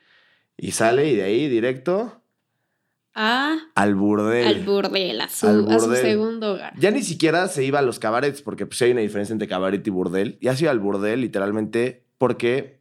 Y 0.58 0.72
sale 0.72 1.08
y 1.10 1.16
de 1.16 1.22
ahí 1.22 1.48
directo 1.48 2.22
Ah, 3.14 3.56
al 3.76 3.94
burdel. 3.94 4.46
al 4.46 4.64
burdel, 4.64 5.20
a 5.20 5.28
su, 5.28 5.46
Al 5.46 5.70
a 5.70 5.78
su 5.78 5.86
burdel. 5.86 6.02
segundo 6.02 6.52
hogar. 6.54 6.72
Ya 6.78 6.90
ni 6.90 7.02
siquiera 7.02 7.46
se 7.48 7.64
iba 7.64 7.78
a 7.78 7.82
los 7.82 7.98
cabarets, 7.98 8.42
porque 8.42 8.66
pues 8.66 8.82
hay 8.82 8.90
una 8.90 9.02
diferencia 9.02 9.32
entre 9.32 9.46
cabaret 9.48 9.86
y 9.86 9.90
burdel. 9.90 10.38
Ya 10.40 10.56
se 10.56 10.64
iba 10.64 10.72
al 10.72 10.80
burdel, 10.80 11.20
literalmente, 11.20 12.04
porque, 12.18 12.80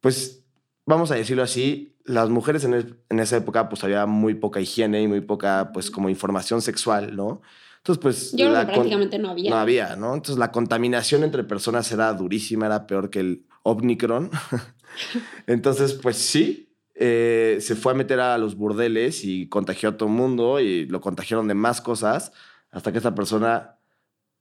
pues, 0.00 0.44
vamos 0.84 1.10
a 1.10 1.14
decirlo 1.14 1.42
así, 1.42 1.96
las 2.04 2.28
mujeres 2.28 2.64
en, 2.64 2.98
en 3.08 3.20
esa 3.20 3.38
época, 3.38 3.70
pues 3.70 3.82
había 3.84 4.04
muy 4.04 4.34
poca 4.34 4.60
higiene 4.60 5.00
y 5.00 5.08
muy 5.08 5.22
poca, 5.22 5.70
pues, 5.72 5.90
como 5.90 6.10
información 6.10 6.60
sexual, 6.60 7.16
¿no? 7.16 7.40
Entonces, 7.78 8.02
pues... 8.02 8.32
Yo 8.32 8.50
creo 8.50 8.66
que 8.66 8.72
prácticamente 8.72 9.18
no 9.18 9.30
había. 9.30 9.50
No 9.50 9.56
había, 9.56 9.96
¿no? 9.96 10.14
Entonces, 10.14 10.38
la 10.38 10.52
contaminación 10.52 11.24
entre 11.24 11.44
personas 11.44 11.90
era 11.92 12.12
durísima, 12.12 12.66
era 12.66 12.86
peor 12.86 13.08
que 13.10 13.20
el 13.20 13.46
Omicron. 13.62 14.30
Entonces, 15.46 15.94
pues 15.94 16.16
sí, 16.16 16.63
eh, 16.94 17.58
se 17.60 17.74
fue 17.74 17.92
a 17.92 17.94
meter 17.94 18.20
a 18.20 18.38
los 18.38 18.56
burdeles 18.56 19.24
y 19.24 19.48
contagió 19.48 19.88
a 19.90 19.96
todo 19.96 20.08
el 20.08 20.14
mundo 20.14 20.60
y 20.60 20.86
lo 20.86 21.00
contagiaron 21.00 21.48
de 21.48 21.54
más 21.54 21.80
cosas 21.80 22.32
hasta 22.70 22.92
que 22.92 22.98
esta 22.98 23.14
persona 23.14 23.78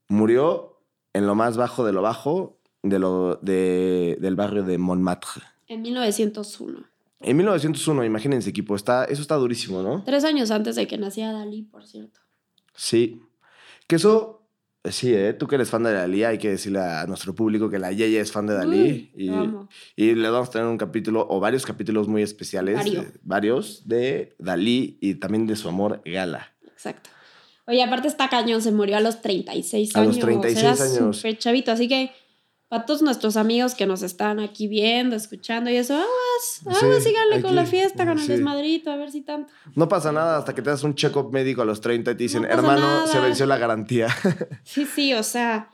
murió 0.07 0.81
en 1.13 1.25
lo 1.27 1.35
más 1.35 1.57
bajo 1.57 1.85
de 1.85 1.93
lo 1.93 2.01
bajo 2.01 2.59
de 2.81 2.99
lo, 2.99 3.35
de- 3.41 4.17
del 4.19 4.35
barrio 4.35 4.63
de 4.63 4.77
Montmartre. 4.77 5.41
En 5.67 5.81
1901. 5.81 6.83
En 7.21 7.37
1901, 7.37 8.03
imagínense, 8.03 8.49
equipo, 8.49 8.75
está, 8.75 9.05
eso 9.05 9.21
está 9.21 9.35
durísimo, 9.35 9.81
¿no? 9.81 10.03
Tres 10.03 10.25
años 10.25 10.51
antes 10.51 10.75
de 10.75 10.87
que 10.87 10.97
naciera 10.97 11.31
Dalí, 11.31 11.61
por 11.63 11.87
cierto. 11.87 12.19
Sí. 12.75 13.21
Que 13.87 13.95
eso, 13.95 14.42
sí, 14.91 15.13
¿eh? 15.13 15.33
Tú 15.33 15.47
que 15.47 15.55
eres 15.55 15.69
fan 15.69 15.83
de 15.83 15.93
Dalí, 15.93 16.23
hay 16.23 16.37
que 16.37 16.49
decirle 16.49 16.79
a 16.79 17.05
nuestro 17.05 17.33
público 17.33 17.69
que 17.69 17.79
la 17.79 17.91
Yeye 17.91 18.19
es 18.19 18.31
fan 18.31 18.45
de 18.47 18.53
Dalí. 18.53 19.11
Y, 19.15 19.31
y 19.95 20.15
le 20.15 20.29
vamos 20.29 20.49
a 20.49 20.51
tener 20.51 20.67
un 20.67 20.77
capítulo 20.77 21.25
o 21.29 21.39
varios 21.39 21.65
capítulos 21.65 22.07
muy 22.07 22.21
especiales. 22.21 22.75
Vario. 22.75 23.01
eh, 23.01 23.11
varios 23.23 23.87
de 23.87 24.35
Dalí 24.39 24.97
y 25.01 25.15
también 25.15 25.47
de 25.47 25.55
su 25.55 25.69
amor 25.69 26.01
Gala. 26.05 26.53
Exacto. 26.71 27.09
Oye, 27.65 27.81
aparte 27.81 28.09
está 28.09 28.27
cañón, 28.27 28.61
se 28.61 28.73
murió 28.73 28.97
a 28.97 28.99
los 28.99 29.21
36 29.21 29.95
A 29.95 30.01
años. 30.01 30.15
los 30.17 30.25
36 30.25 30.63
Era 30.63 30.71
años. 31.01 31.15
súper 31.17 31.37
chavito, 31.37 31.71
así 31.71 31.87
que 31.87 32.11
para 32.73 32.85
todos 32.87 33.03
nuestros 33.03 33.37
amigos 33.37 33.75
que 33.75 33.85
nos 33.85 34.01
están 34.01 34.39
aquí 34.39 34.67
viendo, 34.67 35.15
escuchando 35.15 35.69
y 35.69 35.75
eso, 35.75 35.93
aguas, 35.93 36.79
aguas, 36.81 37.03
Sí, 37.03 37.09
síganle 37.09 37.39
con 37.43 37.55
la 37.55 37.67
fiesta, 37.67 38.03
con 38.03 38.17
el 38.17 38.25
sí. 38.25 38.31
desmadrito, 38.31 38.89
a 38.91 38.95
ver 38.95 39.11
si 39.11 39.21
tanto. 39.21 39.53
No 39.75 39.87
pasa 39.87 40.11
nada 40.11 40.37
hasta 40.39 40.55
que 40.55 40.63
te 40.63 40.71
das 40.71 40.81
un 40.81 40.95
check-up 40.95 41.31
médico 41.31 41.61
a 41.61 41.65
los 41.65 41.81
30 41.81 42.09
y 42.09 42.15
te 42.15 42.23
dicen, 42.23 42.41
No 42.41 42.47
hermano, 42.47 42.79
nada". 42.81 43.05
se 43.05 43.19
venció 43.19 43.45
la 43.45 43.57
garantía. 43.59 44.07
Sí, 44.63 44.87
sí, 44.87 45.13
o 45.13 45.21
sea. 45.21 45.69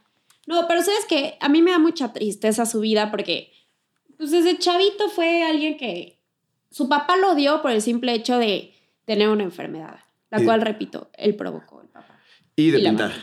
No, 0.46 0.68
pero 0.68 0.82
sabes 0.82 1.06
que 1.08 1.38
a 1.40 1.48
mí 1.48 1.62
me 1.62 1.72
da 1.72 1.80
mucha 1.80 2.12
tristeza 2.12 2.66
su 2.66 2.82
vida 2.82 3.12
porque, 3.12 3.54
pues 4.18 4.32
desde 4.32 4.58
chavito 4.58 5.08
fue 5.08 5.44
alguien 5.44 5.78
que 5.78 6.20
su 6.70 6.90
papá 6.90 7.16
lo 7.16 7.34
dio 7.34 7.62
por 7.62 7.72
el 7.72 7.82
simple 7.82 8.14
hecho 8.14 8.38
de 8.38 8.74
tener 9.06 9.30
una 9.30 9.44
enfermedad, 9.44 10.00
la 10.32 10.42
Y- 10.42 10.44
cual, 10.46 10.60
repito, 10.62 11.12
él 11.14 11.36
provocó 11.38 11.82
el 11.82 11.88
papá. 11.88 12.20
y 12.58 12.72
de 12.72 12.80
Y 12.80 12.84
pintar. 12.84 13.14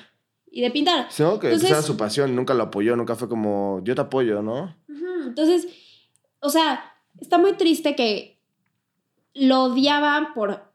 Y 0.57 0.63
de 0.63 0.71
pintar. 0.71 1.09
Sí, 1.11 1.23
¿no? 1.23 1.39
Que 1.39 1.49
Entonces- 1.49 1.69
esa 1.69 1.81
era 1.81 1.87
su 1.87 1.99
pasión, 1.99 2.35
nunca 2.35 2.55
lo 2.55 2.63
apoyó, 2.63 2.97
nunca 2.97 3.15
fue 3.15 3.29
como, 3.29 3.83
yo 3.85 3.95
te 3.95 4.01
apoyo, 4.01 4.41
¿no? 4.41 4.75
Entonces, 5.27 5.69
o 6.41 6.49
sea, 6.49 6.95
está 7.21 7.37
muy 7.37 7.53
triste 7.59 7.95
que 7.95 8.41
lo 9.35 9.65
odiaban 9.65 10.33
por, 10.33 10.73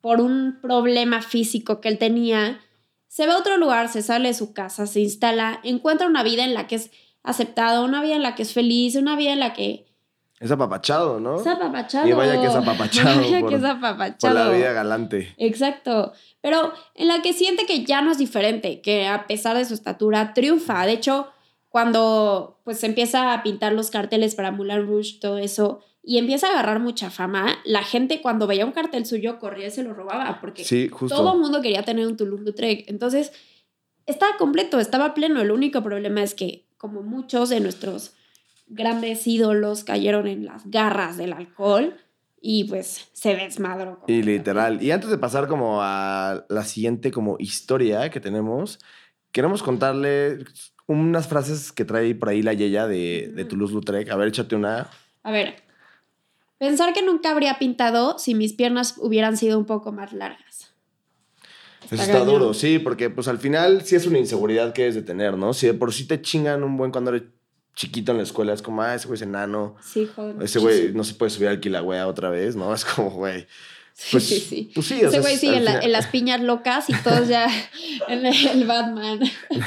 por 0.00 0.20
un 0.20 0.58
problema 0.60 1.22
físico 1.22 1.80
que 1.80 1.86
él 1.86 1.98
tenía. 1.98 2.58
Se 3.06 3.28
va 3.28 3.34
a 3.34 3.38
otro 3.38 3.56
lugar, 3.56 3.88
se 3.88 4.02
sale 4.02 4.26
de 4.26 4.34
su 4.34 4.52
casa, 4.52 4.88
se 4.88 4.98
instala, 4.98 5.60
encuentra 5.62 6.08
una 6.08 6.24
vida 6.24 6.42
en 6.44 6.52
la 6.52 6.66
que 6.66 6.74
es 6.74 6.90
aceptado, 7.22 7.84
una 7.84 8.02
vida 8.02 8.16
en 8.16 8.24
la 8.24 8.34
que 8.34 8.42
es 8.42 8.52
feliz, 8.52 8.96
una 8.96 9.14
vida 9.14 9.32
en 9.32 9.38
la 9.38 9.52
que 9.52 9.86
Es 10.40 10.50
apapachado, 10.50 11.20
¿no? 11.20 11.38
es 11.40 11.46
apapachado. 11.46 12.08
Y 12.08 12.12
vaya 12.12 12.40
que 12.40 12.46
es 12.48 12.54
apapachado 12.54 13.20
Vaya 13.20 13.40
por- 13.40 13.48
que 13.50 13.54
es 13.56 13.60
Por 13.60 13.70
apapachado. 13.70 14.34
la 14.34 14.48
vida 14.50 14.72
galante. 14.72 15.34
Exacto. 15.36 16.12
Pero 16.40 16.72
en 16.94 17.08
la 17.08 17.20
que 17.22 17.32
siente 17.34 17.66
que 17.66 17.84
ya 17.84 18.00
no 18.00 18.10
es 18.10 18.18
diferente, 18.18 18.80
que 18.80 19.06
a 19.06 19.26
pesar 19.26 19.56
de 19.56 19.64
su 19.66 19.74
estatura 19.74 20.32
triunfa. 20.34 20.86
De 20.86 20.92
hecho, 20.92 21.28
cuando 21.68 22.58
pues 22.64 22.82
empieza 22.84 23.32
a 23.32 23.42
pintar 23.42 23.72
los 23.72 23.90
carteles 23.90 24.34
para 24.34 24.50
Moulin 24.50 24.86
Rouge, 24.86 25.18
todo 25.20 25.38
eso, 25.38 25.80
y 26.02 26.18
empieza 26.18 26.46
a 26.48 26.50
agarrar 26.52 26.80
mucha 26.80 27.10
fama, 27.10 27.58
la 27.64 27.82
gente 27.82 28.20
cuando 28.22 28.46
veía 28.46 28.64
un 28.66 28.72
cartel 28.72 29.04
suyo 29.06 29.38
corría 29.38 29.66
y 29.68 29.70
se 29.70 29.82
lo 29.82 29.92
robaba, 29.94 30.38
porque 30.40 30.64
Sí, 30.64 30.88
justo. 30.88 31.14
todo 31.16 31.34
el 31.34 31.38
mundo 31.40 31.60
quería 31.60 31.84
tener 31.84 32.06
un 32.06 32.16
Toulouse-Lautrec. 32.16 32.88
Entonces, 32.88 33.32
estaba 34.06 34.36
completo, 34.38 34.80
estaba 34.80 35.14
pleno. 35.14 35.40
El 35.42 35.50
único 35.50 35.82
problema 35.82 36.22
es 36.22 36.34
que, 36.34 36.66
como 36.78 37.02
muchos 37.02 37.50
de 37.50 37.60
nuestros 37.60 38.14
grandes 38.70 39.26
ídolos 39.26 39.84
cayeron 39.84 40.26
en 40.26 40.46
las 40.46 40.70
garras 40.70 41.16
del 41.16 41.32
alcohol 41.32 41.96
y 42.40 42.64
pues 42.64 43.10
se 43.12 43.34
desmadró. 43.36 44.02
Y 44.06 44.22
literal. 44.22 44.82
Y 44.82 44.90
antes 44.92 45.10
de 45.10 45.18
pasar 45.18 45.46
como 45.46 45.82
a 45.82 46.44
la 46.48 46.64
siguiente 46.64 47.10
como 47.10 47.36
historia 47.38 48.08
que 48.10 48.20
tenemos, 48.20 48.78
queremos 49.32 49.62
contarle 49.62 50.44
unas 50.86 51.28
frases 51.28 51.72
que 51.72 51.84
trae 51.84 52.14
por 52.14 52.30
ahí 52.30 52.42
la 52.42 52.54
Yeya 52.54 52.86
de, 52.86 53.30
de. 53.34 53.44
Toulouse-Lautrec. 53.44 54.10
A 54.10 54.16
ver, 54.16 54.28
échate 54.28 54.56
una. 54.56 54.88
A 55.22 55.30
ver, 55.30 55.56
pensar 56.58 56.94
que 56.94 57.02
nunca 57.02 57.30
habría 57.30 57.58
pintado 57.58 58.18
si 58.18 58.34
mis 58.34 58.54
piernas 58.54 58.94
hubieran 58.98 59.36
sido 59.36 59.58
un 59.58 59.66
poco 59.66 59.92
más 59.92 60.12
largas. 60.12 60.72
Eso 61.90 62.02
está 62.02 62.24
duro, 62.24 62.54
sí, 62.54 62.78
porque 62.78 63.10
pues 63.10 63.26
al 63.26 63.38
final 63.38 63.82
sí 63.82 63.96
es 63.96 64.06
una 64.06 64.18
inseguridad 64.18 64.72
que 64.72 64.82
debes 64.82 64.94
de 64.94 65.02
tener, 65.02 65.36
¿no? 65.36 65.52
Si 65.52 65.66
de 65.66 65.74
por 65.74 65.92
sí 65.92 66.06
te 66.06 66.22
chingan 66.22 66.62
un 66.62 66.76
buen 66.76 66.92
cuando 66.92 67.10
eres 67.10 67.24
chiquito 67.74 68.12
en 68.12 68.18
la 68.18 68.24
escuela, 68.24 68.52
es 68.52 68.62
como, 68.62 68.82
ah, 68.82 68.94
ese 68.94 69.06
güey 69.06 69.16
es 69.16 69.22
enano, 69.22 69.76
Sí, 69.82 70.08
joder. 70.14 70.36
ese 70.42 70.58
güey 70.58 70.92
no 70.92 71.04
se 71.04 71.14
puede 71.14 71.30
subir 71.30 71.48
al 71.48 71.60
Kilauea 71.60 72.06
otra 72.06 72.30
vez, 72.30 72.56
¿no? 72.56 72.72
Es 72.74 72.84
como, 72.84 73.10
güey. 73.10 73.46
Sí, 73.92 74.08
Pues 74.12 74.24
sí, 74.26 74.40
sí. 74.40 74.70
Pues 74.74 74.86
sí, 74.86 74.94
o 75.04 75.08
Ese 75.08 75.10
sea, 75.10 75.20
güey 75.20 75.34
al 75.34 75.44
en, 75.58 75.64
la- 75.64 75.70
final- 75.72 75.84
en 75.84 75.92
las 75.92 76.06
piñas 76.06 76.40
locas 76.40 76.88
y 76.88 76.94
todos 76.94 77.28
ya 77.28 77.46
en 78.08 78.24
el, 78.24 78.64
Batman. 78.66 79.20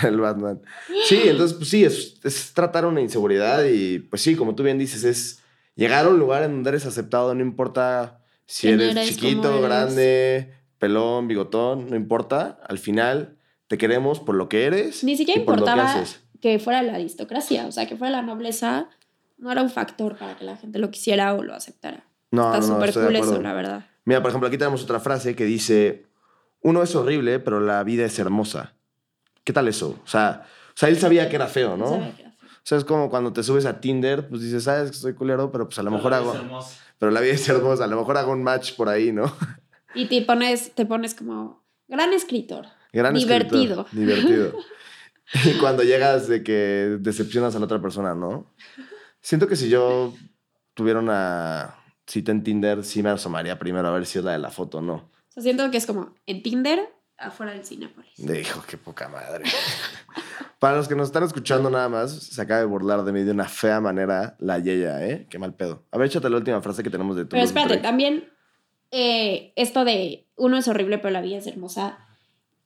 el 0.04 0.18
Batman. 0.20 0.62
Sí, 1.08 1.22
entonces, 1.26 1.58
pues 1.58 1.70
sí, 1.70 1.84
es, 1.86 2.16
es 2.24 2.52
tratar 2.54 2.86
una 2.86 3.02
inseguridad 3.02 3.63
y, 3.66 4.00
pues 4.00 4.22
sí, 4.24 4.36
como 4.36 4.56
tú 4.56 4.63
bien 4.63 4.80
dices, 4.80 5.04
es 5.04 5.39
llegar 5.76 6.06
a 6.06 6.10
un 6.10 6.18
lugar 6.20 6.44
en 6.44 6.52
donde 6.52 6.70
eres 6.70 6.86
aceptado, 6.88 7.34
no 7.36 7.42
importa 7.42 8.22
si 8.48 8.68
¿Quién 8.68 8.82
eres, 8.82 8.96
eres? 8.96 9.10
chiquito, 9.10 9.62
grande, 9.62 10.54
pelón, 10.80 11.28
bigotón, 11.28 11.89
no 11.92 11.96
importa. 11.96 12.60
Al 12.68 12.80
final 12.80 13.38
te 13.68 13.78
queremos 13.78 14.20
por 14.20 14.34
lo 14.36 14.50
que 14.50 14.66
eres. 14.66 15.04
Ni 15.04 15.16
siquiera 15.16 15.42
y 15.42 15.46
por 15.46 15.60
lo 15.60 15.66
que 15.66 15.72
importaba 15.72 16.02
haces. 16.02 16.20
Que 16.44 16.60
fuera 16.60 16.84
la 16.84 16.96
aristocracia, 16.96 17.68
o 17.68 17.72
sea, 17.72 17.88
que 17.88 17.96
fuera 17.96 18.12
la 18.12 18.22
nobleza, 18.22 18.90
no 19.38 19.50
era 19.50 19.62
un 19.62 19.70
factor 19.70 20.18
para 20.18 20.36
que 20.36 20.44
la 20.44 20.58
gente 20.58 20.78
lo 20.78 20.92
quisiera 20.92 21.34
o 21.36 21.42
lo 21.42 21.54
aceptara. 21.54 22.04
No, 22.32 22.54
Está 22.54 22.68
no, 22.68 22.68
no, 22.68 22.86
súper 22.86 22.94
cool 23.06 23.16
eso, 23.16 23.42
la 23.42 23.54
verdad. 23.54 23.86
Mira, 24.04 24.22
por 24.22 24.28
ejemplo, 24.28 24.50
aquí 24.50 24.58
tenemos 24.58 24.84
otra 24.84 25.00
frase 25.00 25.38
que 25.38 25.46
dice, 25.46 26.06
uno 26.60 26.84
es 26.84 26.94
horrible, 26.98 27.40
pero 27.40 27.62
la 27.62 27.82
vida 27.86 28.04
es 28.04 28.20
hermosa. 28.20 28.74
¿Qué 29.46 29.54
tal 29.54 29.70
eso? 29.70 29.98
O 30.04 30.08
sea, 30.08 30.44
o 30.44 30.74
sea 30.76 30.90
él 30.90 31.00
sabía 31.00 31.30
que 31.30 31.38
era 31.38 31.48
feo, 31.48 31.78
¿no? 31.78 31.88
Sabía 31.88 32.14
que 32.14 32.22
era 32.24 32.32
feo. 32.34 32.50
O 32.52 32.62
sea, 32.66 32.78
es 32.78 32.84
como 32.84 33.10
cuando 33.10 33.32
te 33.32 33.42
subes 33.42 33.66
a 33.66 33.80
Tinder, 33.80 34.28
pues 34.28 34.42
dices, 34.42 34.66
sabes 34.66 34.92
que 34.92 34.98
soy 34.98 35.14
culero, 35.14 35.50
pero 35.50 35.68
pues 35.68 35.80
a 35.80 35.84
lo 35.84 35.92
mejor 35.92 36.12
Pero 36.12 36.30
hago... 36.30 36.60
es. 36.60 36.78
Pero 37.00 37.10
la 37.10 37.22
vida 37.22 37.36
es 37.36 37.48
hermosa, 37.48 37.86
a 37.86 37.88
lo 37.88 37.96
mejor 37.96 38.18
hago 38.18 38.34
un 38.34 38.44
match 38.44 38.76
por 38.76 38.90
ahí, 38.90 39.14
¿no? 39.14 39.34
Y 39.96 40.08
te 40.08 40.22
pones, 40.24 40.74
te 40.76 40.86
pones 40.86 41.16
como 41.16 41.64
gran 41.88 42.12
escritor. 42.12 42.66
Gran 42.92 43.14
Divertido. 43.14 43.84
escritor, 43.84 43.88
divertido. 43.92 44.54
y 45.46 45.58
cuando 45.58 45.84
llegas 45.84 46.28
de 46.28 46.44
que 46.44 46.98
decepcionas 47.00 47.56
a 47.56 47.60
la 47.60 47.66
otra 47.66 47.82
persona, 47.82 48.16
¿no? 48.16 48.54
Siento 49.22 49.48
que 49.48 49.56
si 49.56 49.70
yo 49.70 50.14
tuviera 50.74 51.00
una 51.00 51.76
cita 52.06 52.32
en 52.32 52.44
Tinder, 52.44 52.84
sí 52.84 53.02
me 53.02 53.10
asomaría 53.10 53.58
primero 53.58 53.88
a 53.88 53.92
ver 53.92 54.06
si 54.06 54.20
es 54.20 54.26
la 54.26 54.34
de 54.34 54.40
la 54.40 54.52
foto 54.52 54.80
o 54.80 54.82
no. 54.82 54.96
O 54.96 55.32
sea, 55.32 55.44
siento 55.44 55.70
que 55.72 55.78
es 55.78 55.86
como 55.86 56.14
en 56.26 56.44
Tinder, 56.44 56.80
afuera 57.18 57.54
del 57.54 57.66
Cinépolis. 57.66 58.14
De 58.18 58.42
hijo, 58.42 58.64
qué 58.68 58.78
poca 58.78 59.08
madre. 59.08 59.46
Para 60.60 60.78
los 60.78 60.88
que 60.88 60.96
nos 60.96 61.08
están 61.08 61.24
escuchando 61.24 61.70
nada 61.70 61.90
más, 61.90 62.12
se 62.12 62.42
acaba 62.42 62.60
de 62.60 62.66
burlar 62.66 63.04
de 63.04 63.12
mí 63.12 63.24
de 63.24 63.32
una 63.32 63.46
fea 63.46 63.82
manera 63.82 64.36
la 64.40 64.60
Yeya, 64.60 65.06
¿eh? 65.06 65.28
Qué 65.30 65.40
mal 65.40 65.54
pedo. 65.56 65.86
A 65.92 65.98
ver, 65.98 66.08
échate 66.08 66.30
la 66.30 66.38
última 66.38 66.62
frase 66.62 66.84
que 66.84 66.90
tenemos 66.90 67.16
de 67.16 67.24
tu 67.24 67.30
Pero 67.30 67.44
espérate, 67.44 67.78
también 67.78 68.30
eh, 68.92 69.54
esto 69.56 69.84
de 69.86 70.28
uno 70.36 70.58
es 70.58 70.68
horrible, 70.68 71.00
pero 71.00 71.12
la 71.12 71.22
vida 71.22 71.38
es 71.38 71.48
hermosa, 71.48 71.98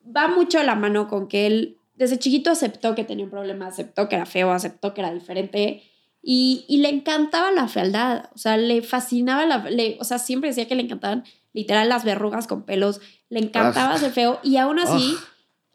va 0.04 0.28
mucho 0.28 0.60
a 0.60 0.64
la 0.64 0.76
mano 0.76 1.08
con 1.08 1.28
que 1.28 1.48
él 1.48 1.77
desde 1.98 2.18
chiquito 2.20 2.52
aceptó 2.52 2.96
que 2.96 3.04
tenía 3.04 3.26
un 3.26 3.32
problema, 3.32 3.68
aceptó 3.68 4.08
que 4.08 4.16
era 4.16 4.26
feo, 4.26 4.52
aceptó 4.52 4.94
que 4.94 5.02
era 5.02 5.14
diferente 5.14 5.84
y, 6.22 6.66
y 6.68 6.78
le 6.78 6.90
encantaba 6.90 7.52
la 7.52 7.68
fealdad, 7.68 8.30
o 8.34 8.38
sea, 8.38 8.56
le 8.58 8.82
fascinaba 8.82 9.46
la, 9.46 9.70
le- 9.70 9.98
o 10.00 10.04
sea, 10.04 10.20
siempre 10.20 10.50
decía 10.50 10.68
que 10.68 10.76
le 10.76 10.84
encantaban 10.84 11.24
literal 11.54 11.90
las 11.90 12.04
verrugas 12.06 12.48
con 12.48 12.64
pelos, 12.64 13.02
le 13.30 13.40
encantaba 13.40 13.96
Ah. 13.96 13.98
ser 13.98 14.12
feo 14.12 14.40
y 14.44 14.58
aún 14.58 14.80
así 14.80 15.16
Ah. 15.18 15.24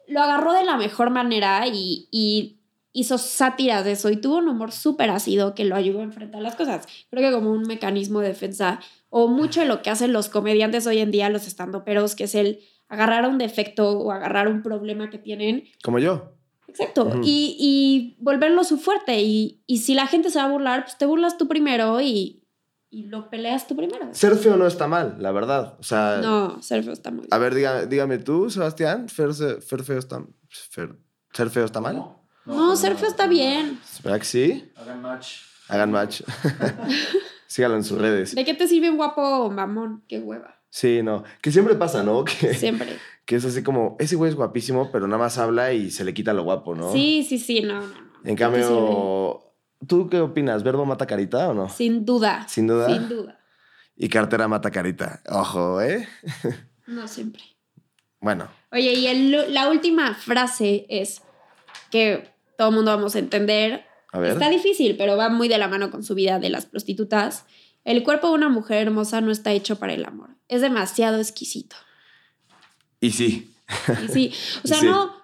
lo 0.07 0.21
agarró 0.21 0.53
de 0.53 0.63
la 0.65 0.77
mejor 0.77 1.09
manera 1.09 1.67
y, 1.67 2.07
y 2.11 2.57
hizo 2.93 3.17
sátiras 3.17 3.83
de 3.83 3.93
eso 3.93 4.09
y 4.09 4.17
tuvo 4.17 4.37
un 4.37 4.47
humor 4.47 4.71
súper 4.71 5.09
ácido 5.09 5.55
que 5.55 5.65
lo 5.65 5.75
ayudó 5.75 5.99
a 6.01 6.03
enfrentar 6.03 6.41
las 6.41 6.55
cosas. 6.55 6.87
Creo 7.09 7.27
que 7.29 7.35
como 7.35 7.51
un 7.51 7.63
mecanismo 7.63 8.19
de 8.19 8.27
defensa 8.29 8.79
o 9.09 9.27
mucho 9.27 9.61
de 9.61 9.65
lo 9.65 9.81
que 9.81 9.89
hacen 9.89 10.13
los 10.13 10.29
comediantes 10.29 10.85
hoy 10.87 10.99
en 10.99 11.09
día, 11.11 11.29
los 11.29 11.47
estandoperos, 11.47 12.15
que 12.15 12.25
es 12.25 12.35
el 12.35 12.59
agarrar 12.93 13.27
un 13.27 13.37
defecto 13.37 13.89
o 13.99 14.11
agarrar 14.11 14.47
un 14.47 14.61
problema 14.63 15.09
que 15.09 15.17
tienen 15.17 15.63
Como 15.83 15.99
yo. 15.99 16.33
Exacto. 16.67 17.11
Y, 17.23 17.55
y 17.59 18.17
volverlo 18.23 18.63
su 18.63 18.77
fuerte. 18.77 19.21
Y, 19.21 19.61
y 19.67 19.79
si 19.79 19.93
la 19.93 20.07
gente 20.07 20.29
se 20.29 20.39
va 20.39 20.45
a 20.45 20.49
burlar, 20.51 20.83
pues 20.85 20.97
te 20.97 21.05
burlas 21.05 21.37
tú 21.37 21.47
primero 21.47 22.01
y, 22.01 22.43
y 22.89 23.03
lo 23.03 23.29
peleas 23.29 23.67
tú 23.67 23.75
primero. 23.75 24.09
Ser 24.13 24.35
feo 24.37 24.55
no 24.57 24.65
está 24.65 24.87
mal, 24.87 25.17
la 25.19 25.31
verdad. 25.31 25.75
O 25.79 25.83
sea, 25.83 26.19
No, 26.21 26.61
ser 26.63 26.83
feo 26.83 26.93
está 26.93 27.11
muy 27.11 27.27
a 27.29 27.37
ver, 27.37 27.53
diga- 27.53 27.85
dígame 27.85 28.17
tú, 28.17 28.49
Sebastián, 28.49 29.07
fer, 29.09 29.33
se- 29.35 29.61
fer 29.61 29.83
feo 29.83 29.99
está, 29.99 30.19
fer- 30.75 30.97
ser 31.31 31.49
feo 31.51 31.65
está 31.65 31.79
mal. 31.81 31.95
No, 31.95 32.23
No, 32.45 32.75
ser 32.75 32.95
feo 32.95 33.07
está 33.09 33.27
bien. 33.27 33.79
¿Verdad 34.03 34.19
que 34.19 34.25
sí? 34.25 34.71
Hagan 34.75 35.01
match. 35.01 35.27
Hagan 35.67 35.91
match. 35.91 36.21
Síganlo 37.47 37.77
en 37.77 37.83
sus 37.83 37.99
redes. 37.99 38.33
¿De 38.33 38.45
qué 38.45 38.53
te 38.55 38.67
sirve 38.67 38.89
un 38.89 38.97
guapo 38.97 39.49
mamón? 39.51 40.03
Qué 40.07 40.19
hueva. 40.19 40.55
Sí, 40.75 41.03
no. 41.03 41.23
Que 41.39 41.51
siempre 41.51 41.75
pasa, 41.75 42.01
¿no? 42.01 42.23
Que, 42.25 42.55
Siempre. 42.55 42.97
que 43.25 43.35
es 43.35 43.45
así 43.45 43.61
como, 43.61 43.95
ese 43.99 44.15
güey 44.15 44.31
es 44.31 44.35
guapísimo, 44.35 44.89
pero 44.91 45.05
nada 45.05 45.19
más 45.19 45.37
habla 45.37 45.71
y 45.71 45.91
se 45.91 46.03
le 46.03 46.15
quita 46.15 46.33
lo 46.33 46.41
guapo, 46.43 46.73
¿no? 46.73 46.91
Sí, 46.91 47.23
sí, 47.29 47.37
sí, 47.37 47.61
no. 47.61 47.83
En 47.83 47.91
¿De 48.23 48.29
qué 48.31 48.35
cambio, 48.35 49.53
¿tú 49.87 50.09
qué 50.09 50.19
opinas? 50.19 50.63
¿Verbo 50.63 50.83
mata 50.83 51.05
carita 51.05 51.49
o 51.49 51.53
no? 51.53 51.69
Sin 51.69 52.05
duda. 52.05 52.47
Sin 52.49 52.65
duda. 52.65 52.87
Sin 52.87 53.07
duda. 53.07 53.39
Y 53.95 54.09
cartera 54.09 54.47
mata 54.47 54.71
carita. 54.71 55.21
Ojo, 55.29 55.79
¿eh? 55.79 56.07
No 56.87 57.07
siempre. 57.07 57.43
Bueno, 58.19 58.47
Oye, 58.71 58.93
y 58.93 59.05
el- 59.05 59.53
la 59.53 59.69
última 59.69 60.15
frase 60.15 60.87
es 60.89 61.21
que 61.91 62.29
todo 62.57 62.69
el 62.69 62.75
mundo 62.75 62.89
vamos 62.95 63.15
a 63.15 63.19
entender. 63.19 63.85
a 64.11 64.17
ver. 64.17 64.31
Está 64.31 64.49
difícil, 64.49 64.97
pero 64.97 65.17
va 65.17 65.29
muy 65.29 65.47
de 65.47 65.59
la 65.59 65.67
mano 65.67 65.91
con 65.91 66.03
su 66.03 66.15
vida 66.15 66.39
de 66.39 66.49
las 66.49 66.65
prostitutas. 66.65 67.45
El 67.83 68.03
cuerpo 68.03 68.27
de 68.29 68.33
una 68.33 68.49
mujer 68.49 68.87
hermosa 68.87 69.21
no 69.21 69.31
está 69.31 69.51
hecho 69.51 69.77
para 69.77 69.93
el 69.93 70.05
amor. 70.05 70.29
Es 70.47 70.61
demasiado 70.61 71.19
exquisito. 71.19 71.75
Y 73.01 73.11
sí. 73.11 73.53
Y 74.03 74.07
sí, 74.11 74.33
o 74.63 74.67
sea, 74.67 74.77
Sí. 74.79 74.85
no. 74.85 75.23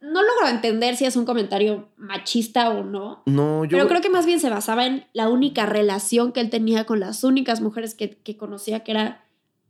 No 0.00 0.22
logro 0.22 0.48
entender 0.48 0.94
si 0.96 1.04
es 1.04 1.16
un 1.16 1.24
comentario 1.24 1.88
machista 1.96 2.70
o 2.70 2.84
no. 2.84 3.22
No, 3.26 3.64
yo. 3.64 3.70
Pero 3.76 3.88
creo 3.88 4.00
que 4.00 4.10
más 4.10 4.26
bien 4.26 4.38
se 4.40 4.50
basaba 4.50 4.86
en 4.86 5.06
la 5.12 5.28
única 5.28 5.66
relación 5.66 6.32
que 6.32 6.40
él 6.40 6.50
tenía 6.50 6.84
con 6.84 7.00
las 7.00 7.24
únicas 7.24 7.60
mujeres 7.60 7.94
que, 7.94 8.10
que 8.10 8.36
conocía, 8.36 8.80
que 8.84 8.92
eran 8.92 9.18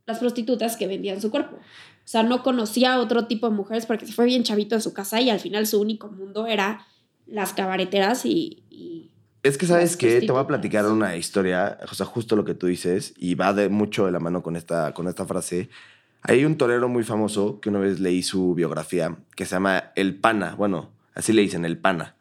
las 0.05 0.19
prostitutas 0.19 0.77
que 0.77 0.87
vendían 0.89 1.23
su 1.23 1.31
cuerpo. 1.31 1.57
O 1.57 2.09
sea, 2.09 2.23
no 2.23 2.43
conocía 2.43 2.95
a 2.95 3.01
otro 3.01 3.27
tipo 3.27 3.49
de 3.49 3.55
mujeres 3.57 3.87
porque 3.87 4.05
se 4.07 4.13
fue 4.13 4.27
bien 4.27 4.43
chavito 4.43 4.75
en 4.75 4.83
su 4.83 4.93
casa 4.93 5.21
y 5.21 5.31
al 5.31 5.41
final 5.41 5.67
su 5.67 5.81
único 5.81 6.09
mundo 6.09 6.47
era 6.47 6.87
las 7.27 7.53
cabareteras 7.53 8.25
y... 8.27 8.65
y- 8.71 9.11
Es 9.47 9.59
que 9.59 9.67
sabes 9.67 9.97
que 9.97 10.21
te 10.21 10.33
voy 10.33 10.41
a 10.41 10.47
platicar 10.49 10.87
una 10.87 11.15
historia, 11.15 11.79
o 11.89 11.95
sea, 11.95 12.05
justo 12.05 12.35
lo 12.35 12.45
que 12.45 12.55
tú 12.55 12.67
dices, 12.67 13.15
y 13.17 13.37
va 13.37 13.53
de 13.53 13.69
mucho 13.69 14.05
de 14.05 14.11
la 14.11 14.19
mano 14.19 14.43
con 14.43 14.57
esta, 14.57 14.93
con 14.93 15.07
esta 15.07 15.25
frase. 15.25 15.69
Hay 16.23 16.45
un 16.45 16.59
torero 16.59 16.89
muy 16.89 17.05
famoso 17.05 17.61
que 17.61 17.69
una 17.69 17.79
vez 17.79 18.01
leí 18.01 18.25
su 18.25 18.55
biografía, 18.55 19.17
que 19.37 19.45
se 19.45 19.55
llama 19.55 19.93
El 19.95 20.17
Pana. 20.17 20.57
Bueno, 20.57 20.91
así 21.15 21.33
le 21.33 21.43
dicen, 21.43 21.65
El 21.65 21.79
Pana. 21.79 22.17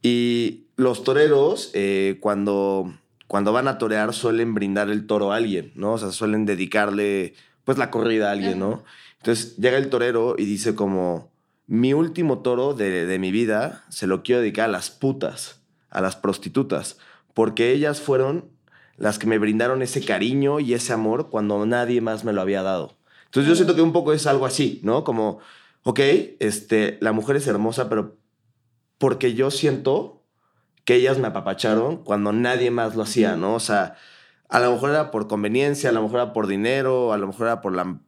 Y 0.00 0.66
los 0.76 1.02
toreros, 1.02 1.72
eh, 1.74 2.18
cuando, 2.20 2.94
cuando 3.26 3.52
van 3.52 3.66
a 3.66 3.78
torear, 3.78 4.14
suelen 4.14 4.54
brindar 4.54 4.90
el 4.90 5.08
toro 5.08 5.32
a 5.32 5.36
alguien, 5.36 5.72
¿no? 5.74 5.94
O 5.94 5.98
sea, 5.98 6.12
suelen 6.12 6.46
dedicarle, 6.46 7.34
pues, 7.64 7.78
la 7.78 7.90
corrida 7.90 8.28
a 8.28 8.32
alguien, 8.32 8.60
¿no? 8.60 8.84
Entonces 9.18 9.56
llega 9.56 9.76
el 9.76 9.90
torero 9.90 10.36
y 10.38 10.44
dice 10.44 10.76
como, 10.76 11.32
mi 11.66 11.94
último 11.94 12.42
toro 12.42 12.74
de, 12.74 13.06
de 13.06 13.18
mi 13.18 13.32
vida 13.32 13.84
se 13.88 14.06
lo 14.06 14.22
quiero 14.22 14.40
dedicar 14.40 14.66
a 14.66 14.72
las 14.72 14.90
putas, 14.90 15.63
a 15.94 16.02
las 16.02 16.16
prostitutas, 16.16 16.98
porque 17.32 17.72
ellas 17.72 18.00
fueron 18.00 18.50
las 18.96 19.18
que 19.18 19.26
me 19.26 19.38
brindaron 19.38 19.80
ese 19.80 20.04
cariño 20.04 20.60
y 20.60 20.74
ese 20.74 20.92
amor 20.92 21.30
cuando 21.30 21.64
nadie 21.64 22.00
más 22.00 22.24
me 22.24 22.32
lo 22.32 22.42
había 22.42 22.62
dado. 22.62 22.98
Entonces 23.26 23.48
yo 23.48 23.54
siento 23.56 23.74
que 23.74 23.82
un 23.82 23.92
poco 23.92 24.12
es 24.12 24.26
algo 24.26 24.46
así, 24.46 24.80
¿no? 24.84 25.02
Como, 25.02 25.38
ok, 25.82 26.00
este, 26.38 26.98
la 27.00 27.12
mujer 27.12 27.36
es 27.36 27.46
hermosa, 27.46 27.88
pero 27.88 28.16
porque 28.98 29.34
yo 29.34 29.50
siento 29.50 30.22
que 30.84 30.96
ellas 30.96 31.18
me 31.18 31.28
apapacharon 31.28 32.04
cuando 32.04 32.32
nadie 32.32 32.70
más 32.70 32.94
lo 32.94 33.02
hacía, 33.02 33.36
¿no? 33.36 33.54
O 33.54 33.60
sea, 33.60 33.96
a 34.48 34.60
lo 34.60 34.72
mejor 34.72 34.90
era 34.90 35.10
por 35.10 35.26
conveniencia, 35.26 35.90
a 35.90 35.92
lo 35.92 36.02
mejor 36.02 36.20
era 36.20 36.32
por 36.32 36.46
dinero, 36.46 37.12
a 37.12 37.18
lo 37.18 37.26
mejor 37.26 37.46
era 37.46 37.60
por 37.60 37.74
la 37.74 37.98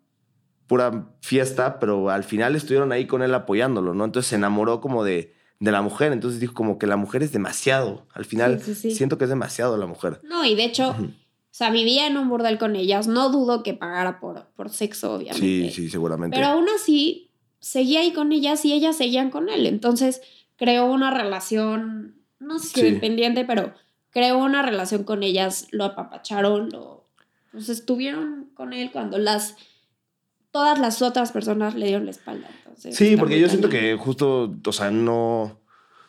pura 0.66 1.08
fiesta, 1.20 1.78
pero 1.78 2.10
al 2.10 2.24
final 2.24 2.54
estuvieron 2.54 2.92
ahí 2.92 3.06
con 3.06 3.22
él 3.22 3.34
apoyándolo, 3.34 3.94
¿no? 3.94 4.04
Entonces 4.04 4.28
se 4.28 4.36
enamoró 4.36 4.80
como 4.80 5.04
de, 5.04 5.34
de 5.58 5.72
la 5.72 5.80
mujer, 5.82 6.12
entonces 6.12 6.40
dijo 6.40 6.54
como 6.54 6.78
que 6.78 6.86
la 6.86 6.96
mujer 6.96 7.22
es 7.22 7.32
demasiado, 7.32 8.06
al 8.12 8.24
final 8.24 8.60
Sí, 8.60 8.74
sí, 8.74 8.90
sí. 8.90 8.96
siento 8.96 9.16
que 9.18 9.24
es 9.24 9.30
demasiado 9.30 9.76
la 9.76 9.86
mujer. 9.86 10.20
No, 10.22 10.44
y 10.44 10.54
de 10.54 10.64
hecho, 10.64 10.90
o 10.90 11.06
sea, 11.50 11.70
vivía 11.70 12.06
en 12.06 12.16
un 12.18 12.28
burdel 12.28 12.58
con 12.58 12.76
ellas. 12.76 13.06
No 13.08 13.30
dudo 13.30 13.62
que 13.62 13.72
pagara 13.72 14.20
por, 14.20 14.46
por 14.56 14.68
sexo, 14.70 15.14
obviamente. 15.14 15.40
Sí, 15.40 15.70
sí, 15.70 15.88
seguramente. 15.88 16.36
Pero 16.36 16.48
aún 16.48 16.66
así, 16.74 17.30
seguía 17.60 18.00
ahí 18.00 18.12
con 18.12 18.32
ellas 18.32 18.64
y 18.66 18.74
ellas 18.74 18.96
seguían 18.96 19.30
con 19.30 19.48
él. 19.48 19.66
Entonces, 19.66 20.20
creó 20.56 20.84
una 20.86 21.10
relación, 21.10 22.16
no 22.38 22.58
sé 22.58 22.66
si 22.68 22.80
Sí. 22.80 22.90
dependiente, 22.92 23.44
pero 23.46 23.72
creó 24.10 24.36
una 24.38 24.60
relación 24.62 25.04
con 25.04 25.22
ellas, 25.22 25.68
lo 25.70 25.84
apapacharon, 25.84 26.68
lo, 26.70 27.08
pues 27.52 27.70
estuvieron 27.70 28.50
con 28.54 28.72
él 28.74 28.90
cuando 28.92 29.16
las, 29.18 29.56
todas 30.56 30.78
las 30.78 31.02
otras 31.02 31.32
personas 31.32 31.74
le 31.74 31.86
dieron 31.86 32.04
la 32.06 32.10
espalda. 32.12 32.48
Entonces, 32.60 32.96
Sí, 32.96 33.16
porque 33.16 33.38
yo 33.38 33.48
siento 33.48 33.68
que 33.68 33.94
justo, 33.96 34.54
o 34.66 34.72
sea, 34.72 34.90
no. 34.90 35.42
O 35.42 35.58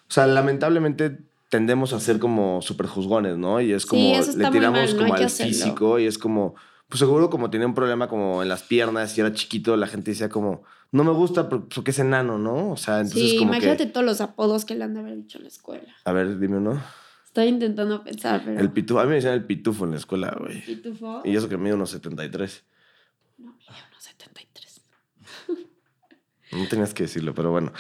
sea, 0.10 0.26
lamentablemente 0.28 1.20
tendemos 1.50 1.92
a 1.94 2.00
ser 2.00 2.18
como 2.20 2.62
super 2.62 2.88
juzgones, 2.88 3.38
¿no? 3.38 3.60
Y 3.60 3.74
es 3.74 3.84
Sí, 3.84 3.88
como. 3.90 4.16
eso 4.16 4.32
está 4.32 4.44
le 4.44 4.50
muy 4.50 4.60
tiramos 4.60 4.80
mal, 4.94 4.98
como 4.98 5.14
al 5.16 5.30
físico 5.30 6.00
y 6.00 6.06
es 6.06 6.18
como. 6.18 6.56
Pues 6.88 7.00
seguro 7.00 7.30
como 7.30 7.50
tenía 7.50 7.68
un 7.68 7.74
problema 7.74 8.08
como 8.08 8.42
en 8.42 8.48
las 8.48 8.64
piernas 8.64 9.18
y 9.18 9.22
era 9.22 9.34
chiquito, 9.34 9.76
la 9.76 9.88
gente 9.88 10.12
decía 10.12 10.30
como, 10.30 10.64
no 10.94 11.04
me 11.04 11.12
gusta 11.12 11.50
por- 11.50 11.68
porque 11.68 11.92
es 11.92 12.00
enano, 12.00 12.38
¿no? 12.38 12.72
O 12.72 12.78
sea, 12.78 13.02
entonces 13.02 13.32
Sí, 13.32 13.38
como 13.40 13.52
imagínate 13.52 13.88
que. 13.88 13.92
todos 13.92 14.06
los 14.06 14.22
apodos 14.22 14.64
que 14.64 14.76
le 14.76 14.86
han 14.86 14.94
de 14.94 15.02
haber 15.02 15.18
dicho 15.18 15.38
en 15.38 15.44
la 15.44 15.50
escuela. 15.50 15.94
A 16.06 16.14
ver, 16.14 16.40
dime 16.40 16.56
uno. 16.58 16.82
Estoy 17.26 17.48
intentando 17.48 18.04
pensar, 18.06 18.42
pero... 18.46 18.58
El 18.60 18.72
pitufo. 18.72 19.00
A 19.02 19.04
mí 19.04 19.10
me 19.10 19.16
decían 19.16 19.34
el 19.34 19.44
pitufo 19.44 19.84
en 19.84 19.92
la 19.92 19.98
escuela, 19.98 20.34
güey. 20.40 20.62
¿Pitufo? 20.66 21.22
Y 21.26 21.36
eso 21.36 21.50
que 21.50 21.58
mide 21.58 21.74
unos 21.74 21.90
73. 21.92 22.64
No, 23.38 23.54
73. 23.60 23.87
No 26.52 26.68
tenías 26.68 26.94
que 26.94 27.04
decirlo, 27.04 27.34
pero 27.34 27.52
bueno. 27.52 27.72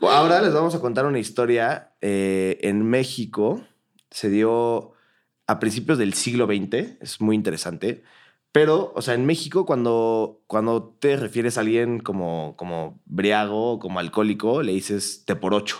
Ahora 0.00 0.40
les 0.40 0.52
vamos 0.52 0.74
a 0.74 0.80
contar 0.80 1.06
una 1.06 1.18
historia. 1.18 1.92
eh, 2.00 2.58
en 2.62 2.88
México 2.88 3.62
se 4.10 4.30
dio 4.30 4.92
a 5.46 5.58
principios 5.58 5.98
del 5.98 6.14
siglo 6.14 6.46
XX, 6.46 6.98
es 7.00 7.20
muy 7.20 7.34
interesante. 7.34 8.02
Pero, 8.52 8.92
o 8.94 9.02
sea, 9.02 9.14
en 9.14 9.26
México, 9.26 9.66
cuando, 9.66 10.42
cuando 10.46 10.96
te 10.98 11.16
refieres 11.16 11.58
a 11.58 11.60
alguien 11.60 12.00
como, 12.00 12.54
como 12.56 13.00
briago 13.04 13.72
o 13.72 13.78
como 13.78 13.98
alcohólico, 13.98 14.62
le 14.62 14.72
dices 14.72 15.24
te 15.26 15.36
por 15.36 15.52
ocho. 15.54 15.78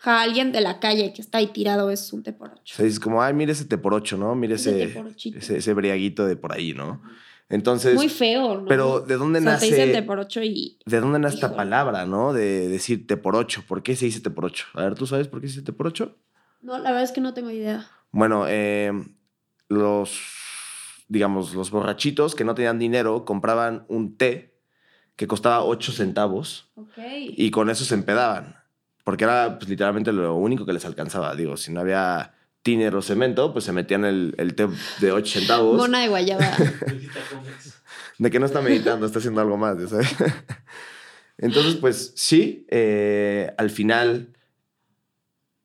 Ja, 0.00 0.22
alguien 0.22 0.52
de 0.52 0.60
la 0.60 0.80
calle 0.80 1.12
que 1.12 1.20
está 1.22 1.38
ahí 1.38 1.48
tirado 1.48 1.90
es 1.90 2.12
un 2.12 2.22
té 2.22 2.32
por 2.32 2.50
O 2.50 2.52
ocho. 2.54 2.74
sea, 2.76 2.84
dices 2.84 3.00
como, 3.00 3.22
ay, 3.22 3.34
mire 3.34 3.52
ese 3.52 3.64
te 3.64 3.78
por 3.78 3.94
ocho, 3.94 4.16
¿no? 4.16 4.34
Mire 4.34 4.54
Ese 4.56 5.00
ese, 5.36 5.58
ese 5.58 5.74
briaguito 5.74 6.26
de 6.26 6.36
por 6.36 6.52
ahí, 6.52 6.72
¿no? 6.74 7.02
Entonces, 7.50 7.94
Muy 7.94 8.08
feo, 8.10 8.60
¿no? 8.60 8.66
pero 8.66 9.00
¿de 9.00 9.16
dónde 9.16 9.38
o 9.38 9.42
sea, 9.42 9.52
nace? 9.52 9.70
te 9.70 9.74
dicen 9.76 9.92
té 9.92 10.02
por 10.02 10.18
ocho 10.18 10.42
y... 10.42 10.78
¿De 10.84 11.00
dónde 11.00 11.18
nace 11.18 11.36
esta 11.36 11.56
palabra, 11.56 12.04
no? 12.04 12.32
De 12.34 12.68
decir 12.68 13.06
te 13.06 13.16
por 13.16 13.36
ocho. 13.36 13.64
¿Por 13.66 13.82
qué 13.82 13.96
se 13.96 14.04
dice 14.04 14.20
te 14.20 14.30
por 14.30 14.44
ocho? 14.44 14.66
A 14.74 14.82
ver, 14.82 14.94
¿tú 14.94 15.06
sabes 15.06 15.28
por 15.28 15.40
qué 15.40 15.48
se 15.48 15.54
dice 15.54 15.64
te 15.64 15.72
por 15.72 15.86
ocho? 15.86 16.16
No, 16.60 16.76
la 16.78 16.90
verdad 16.90 17.04
es 17.04 17.12
que 17.12 17.20
no 17.22 17.32
tengo 17.32 17.50
idea. 17.50 17.88
Bueno, 18.10 18.44
eh, 18.48 18.92
los, 19.68 20.20
digamos, 21.08 21.54
los 21.54 21.70
borrachitos 21.70 22.34
que 22.34 22.44
no 22.44 22.54
tenían 22.54 22.78
dinero 22.78 23.24
compraban 23.24 23.84
un 23.88 24.16
té 24.16 24.58
que 25.16 25.26
costaba 25.26 25.64
ocho 25.64 25.90
centavos 25.92 26.70
Ok. 26.76 26.98
y 27.36 27.50
con 27.50 27.70
eso 27.70 27.84
se 27.84 27.94
empedaban. 27.94 28.56
Porque 29.04 29.24
era 29.24 29.58
pues, 29.58 29.70
literalmente 29.70 30.12
lo 30.12 30.34
único 30.34 30.66
que 30.66 30.72
les 30.74 30.84
alcanzaba. 30.84 31.34
Digo, 31.34 31.56
si 31.56 31.72
no 31.72 31.80
había 31.80 32.34
tiner 32.68 32.94
o 32.94 33.00
cemento, 33.00 33.50
pues 33.50 33.64
se 33.64 33.72
metían 33.72 34.04
el, 34.04 34.34
el 34.36 34.54
té 34.54 34.68
de 35.00 35.10
ocho 35.10 35.38
centavos. 35.38 35.78
Mona 35.78 36.00
de 36.00 36.08
guayaba. 36.08 36.46
De 38.18 38.30
que 38.30 38.38
no 38.38 38.44
está 38.44 38.60
meditando, 38.60 39.06
está 39.06 39.20
haciendo 39.20 39.40
algo 39.40 39.56
más. 39.56 39.78
Entonces, 41.38 41.76
pues 41.76 42.12
sí, 42.16 42.66
eh, 42.68 43.54
al 43.56 43.70
final 43.70 44.34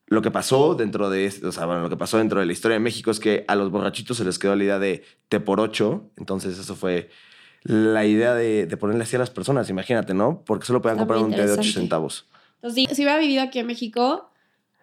lo 0.06 0.22
que 0.22 0.32
pasó 0.32 0.76
dentro 0.76 1.10
de, 1.10 1.34
o 1.44 1.52
sea, 1.52 1.66
bueno, 1.66 1.82
lo 1.82 1.90
que 1.90 1.98
pasó 1.98 2.20
dentro 2.20 2.40
de 2.40 2.46
la 2.46 2.54
historia 2.54 2.76
de 2.76 2.80
México 2.80 3.12
es 3.12 3.20
que 3.20 3.44
a 3.50 3.56
los 3.56 3.70
borrachitos 3.70 4.16
se 4.16 4.24
les 4.24 4.40
quedó 4.40 4.56
la 4.56 4.64
idea 4.64 4.80
de 4.80 5.04
té 5.28 5.42
por 5.42 5.60
ocho, 5.60 6.12
entonces 6.16 6.58
eso 6.58 6.76
fue 6.76 7.10
la 7.64 8.06
idea 8.06 8.34
de, 8.34 8.66
de 8.68 8.78
ponerle 8.78 9.04
así 9.04 9.16
a 9.16 9.20
las 9.20 9.32
personas, 9.32 9.70
imagínate, 9.70 10.14
¿no? 10.14 10.44
Porque 10.46 10.68
solo 10.68 10.82
podían 10.82 11.00
Está 11.00 11.08
comprar 11.08 11.26
un 11.26 11.36
té 11.36 11.46
de 11.46 11.54
ocho 11.54 11.72
centavos. 11.72 12.28
Entonces, 12.62 12.96
si 12.96 13.02
hubiera 13.02 13.18
vivido 13.18 13.42
aquí 13.42 13.60
en 13.60 13.68
México, 13.68 14.30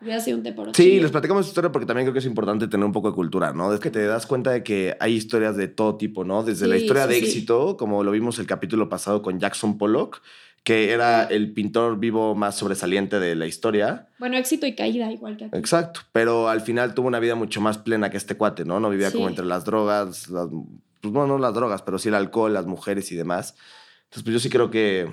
Hubiera 0.00 0.20
sido 0.20 0.38
un 0.38 0.42
té 0.42 0.52
por 0.52 0.74
Sí, 0.74 0.98
les 0.98 1.10
platicamos 1.10 1.42
esta 1.42 1.50
historia 1.50 1.72
porque 1.72 1.86
también 1.86 2.06
creo 2.06 2.14
que 2.14 2.20
es 2.20 2.24
importante 2.24 2.68
tener 2.68 2.86
un 2.86 2.92
poco 2.92 3.10
de 3.10 3.14
cultura, 3.14 3.52
¿no? 3.52 3.72
Es 3.74 3.80
que 3.80 3.90
te 3.90 4.06
das 4.06 4.26
cuenta 4.26 4.50
de 4.50 4.62
que 4.62 4.96
hay 4.98 5.14
historias 5.14 5.56
de 5.56 5.68
todo 5.68 5.96
tipo, 5.96 6.24
¿no? 6.24 6.42
Desde 6.42 6.66
la 6.66 6.78
historia 6.78 7.04
sí, 7.04 7.08
de 7.08 7.14
sí. 7.16 7.24
éxito, 7.26 7.76
como 7.76 8.02
lo 8.02 8.10
vimos 8.10 8.38
el 8.38 8.46
capítulo 8.46 8.88
pasado 8.88 9.20
con 9.20 9.38
Jackson 9.38 9.76
Pollock, 9.76 10.22
que 10.64 10.92
era 10.92 11.24
el 11.24 11.52
pintor 11.52 11.98
vivo 11.98 12.34
más 12.34 12.56
sobresaliente 12.56 13.20
de 13.20 13.34
la 13.34 13.46
historia. 13.46 14.08
Bueno, 14.18 14.36
éxito 14.38 14.66
y 14.66 14.74
caída, 14.74 15.12
igual 15.12 15.36
que 15.36 15.46
aquí. 15.46 15.56
Exacto. 15.58 16.00
Pero 16.12 16.48
al 16.48 16.62
final 16.62 16.94
tuvo 16.94 17.08
una 17.08 17.20
vida 17.20 17.34
mucho 17.34 17.60
más 17.60 17.76
plena 17.76 18.10
que 18.10 18.16
este 18.16 18.36
cuate, 18.36 18.64
¿no? 18.64 18.80
No 18.80 18.88
vivía 18.88 19.12
como 19.12 19.28
entre 19.28 19.44
las 19.44 19.64
drogas, 19.64 20.28
las, 20.28 20.48
pues 21.00 21.12
no, 21.12 21.26
no 21.26 21.38
las 21.38 21.54
drogas, 21.54 21.82
pero 21.82 21.98
sí 21.98 22.08
el 22.08 22.14
alcohol, 22.14 22.54
las 22.54 22.66
mujeres 22.66 23.10
y 23.12 23.16
demás. 23.16 23.54
Entonces, 24.04 24.22
pues 24.22 24.32
yo 24.32 24.40
sí 24.40 24.48
creo 24.48 24.70
que, 24.70 25.12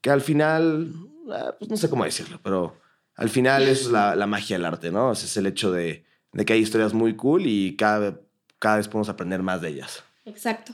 que 0.00 0.10
al 0.10 0.20
final, 0.20 0.92
ah, 1.30 1.54
pues 1.58 1.70
no 1.70 1.76
sé 1.76 1.88
cómo 1.88 2.04
decirlo, 2.04 2.40
pero 2.42 2.76
al 3.18 3.28
final 3.28 3.64
eso 3.64 3.86
es 3.86 3.92
la, 3.92 4.14
la 4.14 4.26
magia 4.26 4.56
del 4.56 4.64
arte, 4.64 4.92
¿no? 4.92 5.10
Es 5.12 5.36
el 5.36 5.46
hecho 5.46 5.72
de, 5.72 6.04
de 6.32 6.44
que 6.44 6.52
hay 6.52 6.60
historias 6.60 6.94
muy 6.94 7.16
cool 7.16 7.46
y 7.46 7.74
cada, 7.76 8.20
cada 8.60 8.76
vez 8.76 8.86
podemos 8.86 9.08
aprender 9.08 9.42
más 9.42 9.60
de 9.60 9.70
ellas. 9.70 10.04
Exacto. 10.24 10.72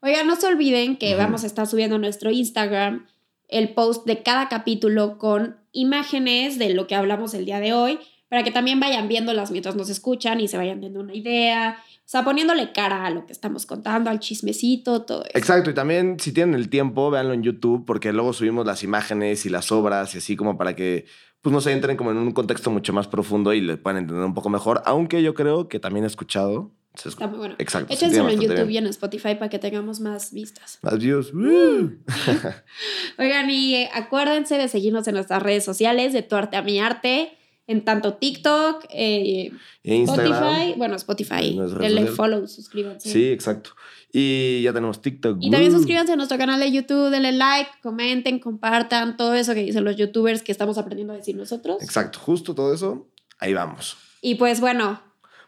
Oigan, 0.00 0.26
no 0.26 0.34
se 0.34 0.48
olviden 0.48 0.96
que 0.96 1.14
vamos 1.14 1.44
a 1.44 1.46
estar 1.46 1.68
subiendo 1.68 1.96
a 1.96 1.98
nuestro 2.00 2.32
Instagram 2.32 3.06
el 3.48 3.74
post 3.74 4.06
de 4.06 4.24
cada 4.24 4.48
capítulo 4.48 5.18
con 5.18 5.56
imágenes 5.70 6.58
de 6.58 6.74
lo 6.74 6.88
que 6.88 6.96
hablamos 6.96 7.32
el 7.32 7.44
día 7.44 7.60
de 7.60 7.74
hoy, 7.74 8.00
para 8.28 8.42
que 8.42 8.50
también 8.50 8.80
vayan 8.80 9.06
viéndolas 9.06 9.52
mientras 9.52 9.76
nos 9.76 9.88
escuchan 9.88 10.40
y 10.40 10.48
se 10.48 10.56
vayan 10.56 10.80
dando 10.80 10.98
una 10.98 11.14
idea, 11.14 11.78
o 12.04 12.06
sea, 12.06 12.22
poniéndole 12.24 12.70
cara 12.72 13.06
a 13.06 13.10
lo 13.10 13.24
que 13.26 13.32
estamos 13.32 13.64
contando, 13.66 14.10
al 14.10 14.20
chismecito, 14.20 15.02
todo 15.02 15.22
eso. 15.24 15.30
Exacto, 15.38 15.70
y 15.70 15.74
también 15.74 16.20
si 16.20 16.32
tienen 16.32 16.54
el 16.54 16.68
tiempo, 16.68 17.10
véanlo 17.10 17.32
en 17.32 17.42
YouTube, 17.42 17.84
porque 17.86 18.12
luego 18.12 18.32
subimos 18.32 18.66
las 18.66 18.82
imágenes 18.82 19.46
y 19.46 19.48
las 19.48 19.72
obras 19.72 20.14
y 20.14 20.18
así 20.18 20.36
como 20.36 20.56
para 20.58 20.76
que 20.76 21.06
pues 21.40 21.52
no 21.52 21.60
se 21.60 21.72
entren 21.72 21.96
como 21.96 22.10
en 22.10 22.16
un 22.16 22.32
contexto 22.32 22.70
mucho 22.70 22.92
más 22.94 23.06
profundo 23.06 23.52
y 23.52 23.60
le 23.60 23.76
puedan 23.76 23.98
entender 23.98 24.24
un 24.24 24.32
poco 24.34 24.48
mejor, 24.48 24.82
aunque 24.86 25.22
yo 25.22 25.34
creo 25.34 25.68
que 25.68 25.78
también 25.78 26.04
he 26.04 26.06
escuchado. 26.06 26.72
se 26.94 27.08
escu- 27.08 27.12
Está 27.12 27.26
muy 27.26 27.38
bueno. 27.38 27.54
Exacto. 27.58 27.88
se 27.88 27.94
Échenselo 28.06 28.28
en 28.30 28.40
YouTube 28.40 28.70
y 28.70 28.76
en 28.78 28.86
Spotify 28.86 29.34
para 29.34 29.48
que 29.50 29.58
tengamos 29.58 30.00
más 30.00 30.32
vistas. 30.32 30.78
Más 30.82 30.98
views. 30.98 31.32
¡Woo! 31.34 31.98
Oigan, 33.18 33.50
y 33.50 33.74
eh, 33.74 33.90
acuérdense 33.94 34.56
de 34.58 34.68
seguirnos 34.68 35.06
en 35.08 35.14
nuestras 35.14 35.42
redes 35.42 35.64
sociales, 35.64 36.12
de 36.12 36.22
tu 36.22 36.36
arte 36.36 36.56
a 36.56 36.62
mi 36.62 36.78
arte, 36.80 37.36
en 37.66 37.84
tanto 37.84 38.14
TikTok, 38.14 38.84
eh, 38.90 39.50
e 39.82 40.02
Spotify, 40.02 40.74
bueno, 40.76 40.96
Spotify, 40.96 41.58
denle 41.80 42.06
follow, 42.06 42.46
suscríbanse. 42.46 43.08
Sí, 43.08 43.30
exacto. 43.30 43.70
Y 44.12 44.62
ya 44.62 44.72
tenemos 44.72 45.00
TikTok. 45.00 45.38
Y 45.40 45.50
también 45.50 45.72
suscríbanse 45.72 46.12
a 46.12 46.16
nuestro 46.16 46.38
canal 46.38 46.60
de 46.60 46.70
YouTube, 46.70 47.10
denle 47.10 47.32
like, 47.32 47.70
comenten, 47.82 48.38
compartan, 48.38 49.16
todo 49.16 49.34
eso 49.34 49.54
que 49.54 49.62
dicen 49.62 49.84
los 49.84 49.96
youtubers 49.96 50.42
que 50.42 50.52
estamos 50.52 50.78
aprendiendo 50.78 51.14
a 51.14 51.16
decir 51.16 51.34
nosotros. 51.34 51.82
Exacto, 51.82 52.18
justo 52.20 52.54
todo 52.54 52.72
eso, 52.72 53.08
ahí 53.38 53.54
vamos. 53.54 53.96
Y 54.20 54.36
pues 54.36 54.60
bueno. 54.60 55.00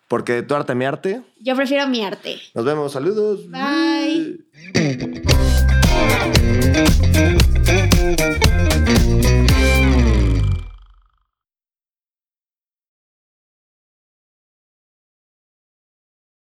Porque 0.09 0.43
tu 0.43 0.55
arte 0.55 0.75
mi 0.75 0.85
arte. 0.85 1.23
Yo 1.41 1.57
prefiero 1.57 1.89
mi 1.89 2.05
arte. 2.05 2.39
Nos 2.55 2.65
vemos, 2.65 2.93
saludos. 2.93 3.41
Bye. 3.51 4.47